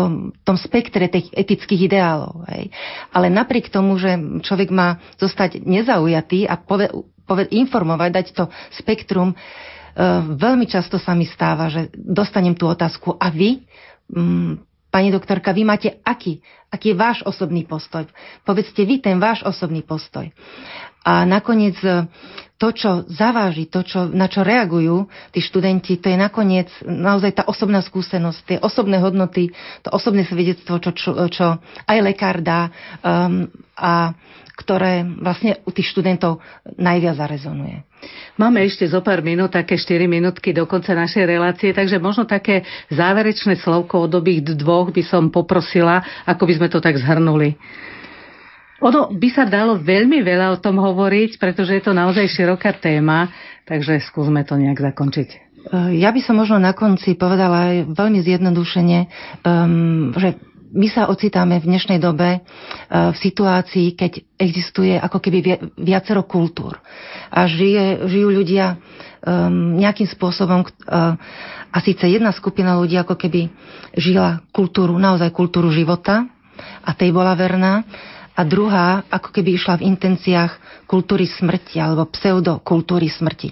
[0.45, 2.45] tom spektre tých etických ideálov.
[2.53, 2.69] Hej.
[3.17, 6.93] Ale napriek tomu, že človek má zostať nezaujatý a pove,
[7.25, 8.45] pove, informovať, dať to
[8.77, 13.65] spektrum, uh, veľmi často sa mi stáva, že dostanem tú otázku, a vy,
[14.13, 16.41] um, Pani doktorka, vy máte aký?
[16.73, 18.09] Aký je váš osobný postoj?
[18.45, 20.33] Povedzte vy ten váš osobný postoj.
[21.05, 22.09] A nakoniec e,
[22.57, 27.43] to, čo zaváži, to, čo, na čo reagujú tí študenti, to je nakoniec naozaj tá
[27.49, 31.47] osobná skúsenosť, tie osobné hodnoty, to osobné svedectvo, čo, čo, čo
[31.89, 32.69] aj lekár dá
[33.01, 34.13] um, a
[34.59, 36.43] ktoré vlastne u tých študentov
[36.75, 37.87] najviac zarezonuje.
[38.35, 42.67] Máme ešte zo pár minút, také 4 minútky do konca našej relácie, takže možno také
[42.91, 47.55] záverečné slovko od obých dvoch by som poprosila, ako by sme to tak zhrnuli.
[48.83, 53.31] Ono by sa dalo veľmi veľa o tom hovoriť, pretože je to naozaj široká téma,
[53.67, 55.49] takže skúsme to nejak zakončiť.
[55.75, 58.99] Ja by som možno na konci povedala aj veľmi zjednodušene,
[59.45, 60.39] um, že
[60.73, 65.39] my sa ocitáme v dnešnej dobe uh, v situácii, keď existuje ako keby
[65.77, 66.77] viacero kultúr
[67.33, 71.17] a žije, žijú ľudia um, nejakým spôsobom uh,
[71.69, 73.53] a síce jedna skupina ľudí ako keby
[73.97, 76.25] žila kultúru, naozaj kultúru života
[76.85, 77.85] a tej bola verná
[78.39, 83.51] a druhá ako keby išla v intenciách kultúry smrti alebo pseudokultúry smrti.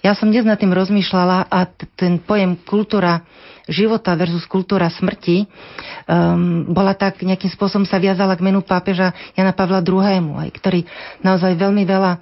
[0.00, 1.58] Ja som dnes nad tým rozmýšľala a
[1.96, 3.22] ten pojem kultúra
[3.68, 9.56] života versus kultúra smrti um, bola tak nejakým spôsobom sa viazala k menu pápeža Jana
[9.56, 10.80] Pavla II, aj, ktorý
[11.24, 12.20] naozaj veľmi veľa uh,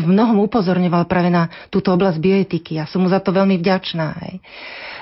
[0.00, 2.80] v mnohom upozorňoval práve na túto oblasť bioetiky.
[2.80, 4.06] Ja som mu za to veľmi vďačná.
[4.16, 4.34] Aj.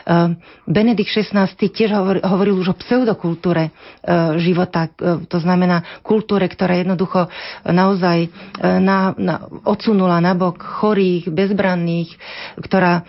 [0.07, 0.39] Ehm,
[0.71, 1.91] Benedikt XVI tiež
[2.23, 7.27] hovoril už o pseudokultúre ehm, života, ehm, to znamená kultúre, ktorá jednoducho
[7.67, 8.31] naozaj
[8.63, 9.35] na, na,
[9.67, 12.15] odsunula nabok chorých, bezbranných,
[12.63, 13.03] ktorá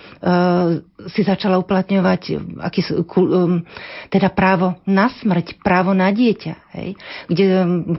[1.07, 1.86] si začala uplatňovať
[2.59, 2.83] aký,
[4.11, 6.53] teda právo na smrť, právo na dieťa.
[6.75, 6.99] Hej?
[7.31, 7.45] Kde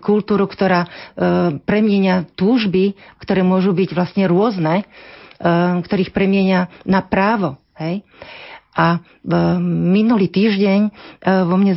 [0.05, 0.85] kultúru, ktorá
[1.65, 4.85] premienia túžby, ktoré môžu byť vlastne rôzne,
[5.81, 7.57] ktorých premienia na právo.
[7.79, 8.05] Hej?
[8.79, 8.99] A e,
[9.91, 10.91] minulý týždeň e,
[11.43, 11.75] vo mne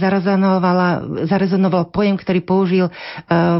[1.25, 2.93] zarezonoval pojem, ktorý použil e,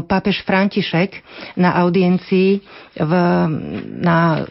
[0.06, 1.18] pápež František
[1.58, 2.62] na audiencii,
[2.92, 3.12] v,
[4.04, 4.44] na,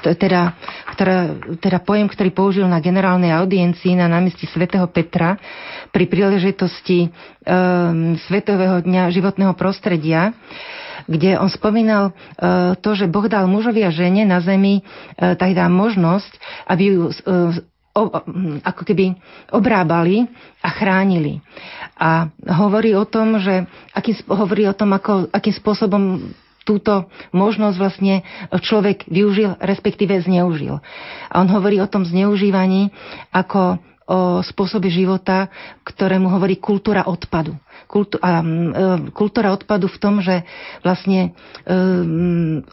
[0.00, 0.56] teda,
[0.96, 1.18] ktorá,
[1.60, 5.36] teda pojem, ktorý použil na generálnej audiencii na námestí svätého Petra
[5.92, 7.12] pri príležitosti
[8.24, 10.32] Svetového dňa životného prostredia
[11.04, 12.14] kde on spomínal
[12.80, 14.86] to, že Boh dal mužovi a žene na zemi
[15.18, 16.32] dá možnosť,
[16.70, 17.10] aby ju
[18.64, 19.12] ako keby
[19.52, 20.24] obrábali
[20.64, 21.44] a chránili.
[22.00, 26.32] A hovorí o tom, že aký, hovorí o tom, ako, akým spôsobom
[26.62, 28.14] túto možnosť vlastne
[28.48, 30.78] človek využil, respektíve zneužil.
[31.28, 32.94] A on hovorí o tom zneužívaní
[33.34, 35.46] ako o spôsobe života,
[35.86, 37.54] ktorému hovorí kultúra odpadu.
[37.86, 40.42] Kultú, a, e, kultúra odpadu v tom, že
[40.82, 41.32] vlastne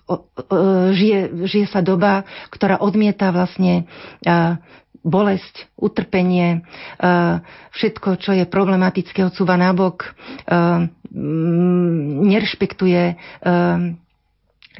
[0.09, 0.15] o,
[0.91, 3.85] žije, žije sa doba, ktorá odmieta vlastne
[5.03, 7.35] bolesť, utrpenie, eh,
[7.73, 10.15] všetko, čo je problematické, odsúva nabok,
[10.47, 13.17] mm, nerešpektuje eh,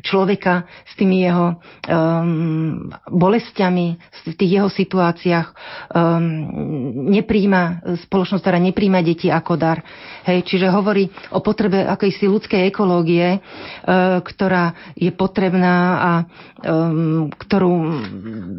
[0.02, 3.88] človeka s tými jeho um, bolestiami,
[4.30, 9.84] v tých jeho situáciách um, nepríjma, spoločnosť, ktorá nepríjma deti ako dar.
[10.26, 16.12] Hej, čiže hovorí o potrebe akejsi ľudskej ekológie, uh, ktorá je potrebná a
[16.64, 17.74] um, ktorú,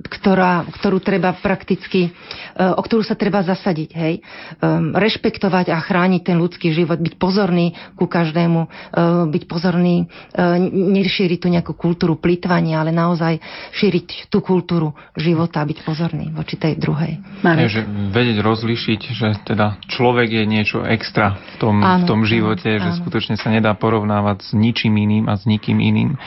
[0.09, 3.91] ktorá, ktorú treba prakticky, uh, o ktorú sa treba zasadiť.
[3.93, 4.15] Hej.
[4.61, 10.57] Um, rešpektovať a chrániť ten ľudský život, byť pozorný ku každému, uh, byť pozorný, uh,
[11.31, 13.39] nešíriť tú nejakú kultúru plýtvania, ale naozaj
[13.79, 17.23] šíriť tú kultúru života a byť pozorný voči tej druhej.
[17.47, 22.21] Je, že vedieť rozlišiť, že teda človek je niečo extra v tom, áno, v tom
[22.27, 22.99] živote, áno, že áno.
[23.07, 26.19] skutočne sa nedá porovnávať s ničím iným a s nikým iným.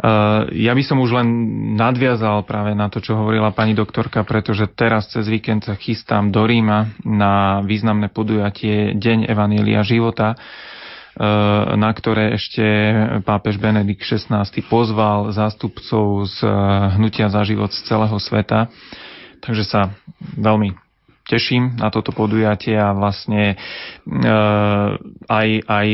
[0.00, 1.28] Uh, ja by som už len
[1.76, 6.48] nadviazal práve na to, čo hovorila pani doktorka, pretože teraz cez víkend sa chystám do
[6.48, 10.34] Ríma na významné podujatie Deň Evanielia života,
[11.76, 12.64] na ktoré ešte
[13.28, 16.48] pápež Benedikt XVI pozval zástupcov z e,
[16.96, 18.72] hnutia za život z celého sveta.
[19.44, 19.80] Takže sa
[20.40, 20.72] veľmi
[21.28, 23.56] teším na toto podujatie a vlastne e,
[25.28, 25.88] aj, aj,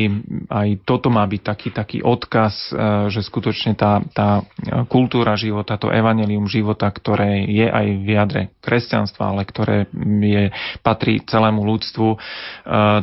[0.49, 4.41] aj toto má byť taký, taký odkaz, e, že skutočne tá, tá
[4.89, 9.77] kultúra života, to evanelium života, ktoré je aj v jadre kresťanstva, ale ktoré
[10.25, 10.49] je,
[10.81, 12.17] patrí celému ľudstvu, e,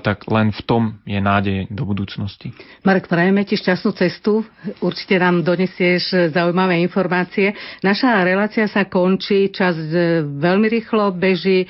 [0.02, 2.50] tak len v tom je nádej do budúcnosti.
[2.82, 4.41] Marek, prajeme ti šťastnú cestu.
[4.82, 7.54] Určite nám donesieš zaujímavé informácie.
[7.86, 9.78] Naša relácia sa končí, čas
[10.26, 11.70] veľmi rýchlo beží.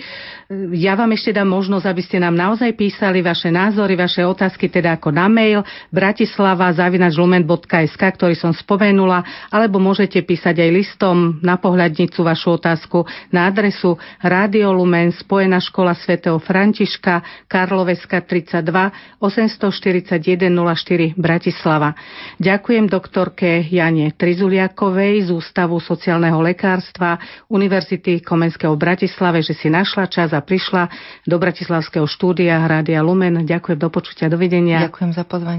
[0.72, 4.96] Ja vám ešte dám možnosť, aby ste nám naozaj písali vaše názory, vaše otázky, teda
[4.96, 12.22] ako na mail bratislava zavinačlumen.sk, ktorý som spomenula, alebo môžete písať aj listom na pohľadnicu
[12.22, 21.93] vašu otázku na adresu Radio Lumen, Spojená škola svätého Františka, Karloveska 32 841 04 Bratislava.
[22.38, 30.05] Ďakujem doktorke Jane Trizuliakovej z Ústavu sociálneho lekárstva Univerzity Komenského v Bratislave, že si našla
[30.11, 30.89] čas a prišla
[31.24, 33.47] do Bratislavského štúdia Rádia Lumen.
[33.47, 34.86] Ďakujem do počutia, dovidenia.
[34.89, 35.55] Ďakujem za pozvanie.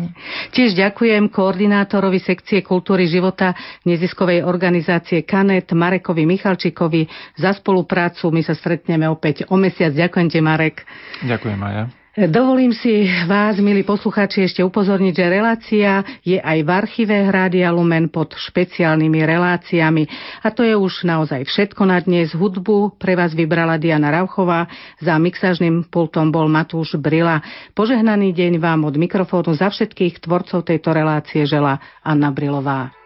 [0.51, 8.30] Tiež ďakujem koordinátorovi sekcie kultúry života neziskovej organizácie Kanet Marekovi Michalčíkovi za spoluprácu.
[8.30, 9.92] My sa stretneme opäť o mesiac.
[9.92, 10.76] Ďakujem ti, Marek.
[11.20, 12.05] Ďakujem aj.
[12.17, 18.09] Dovolím si vás, milí poslucháči, ešte upozorniť, že relácia je aj v archíve Hrádia Lumen
[18.09, 20.09] pod špeciálnymi reláciami.
[20.41, 22.33] A to je už naozaj všetko na dnes.
[22.33, 24.64] Hudbu pre vás vybrala Diana Rauchová,
[24.97, 27.45] za mixážnym pultom bol Matúš Brila.
[27.77, 32.97] Požehnaný deň vám od mikrofónu za všetkých tvorcov tejto relácie žela Anna Brilová.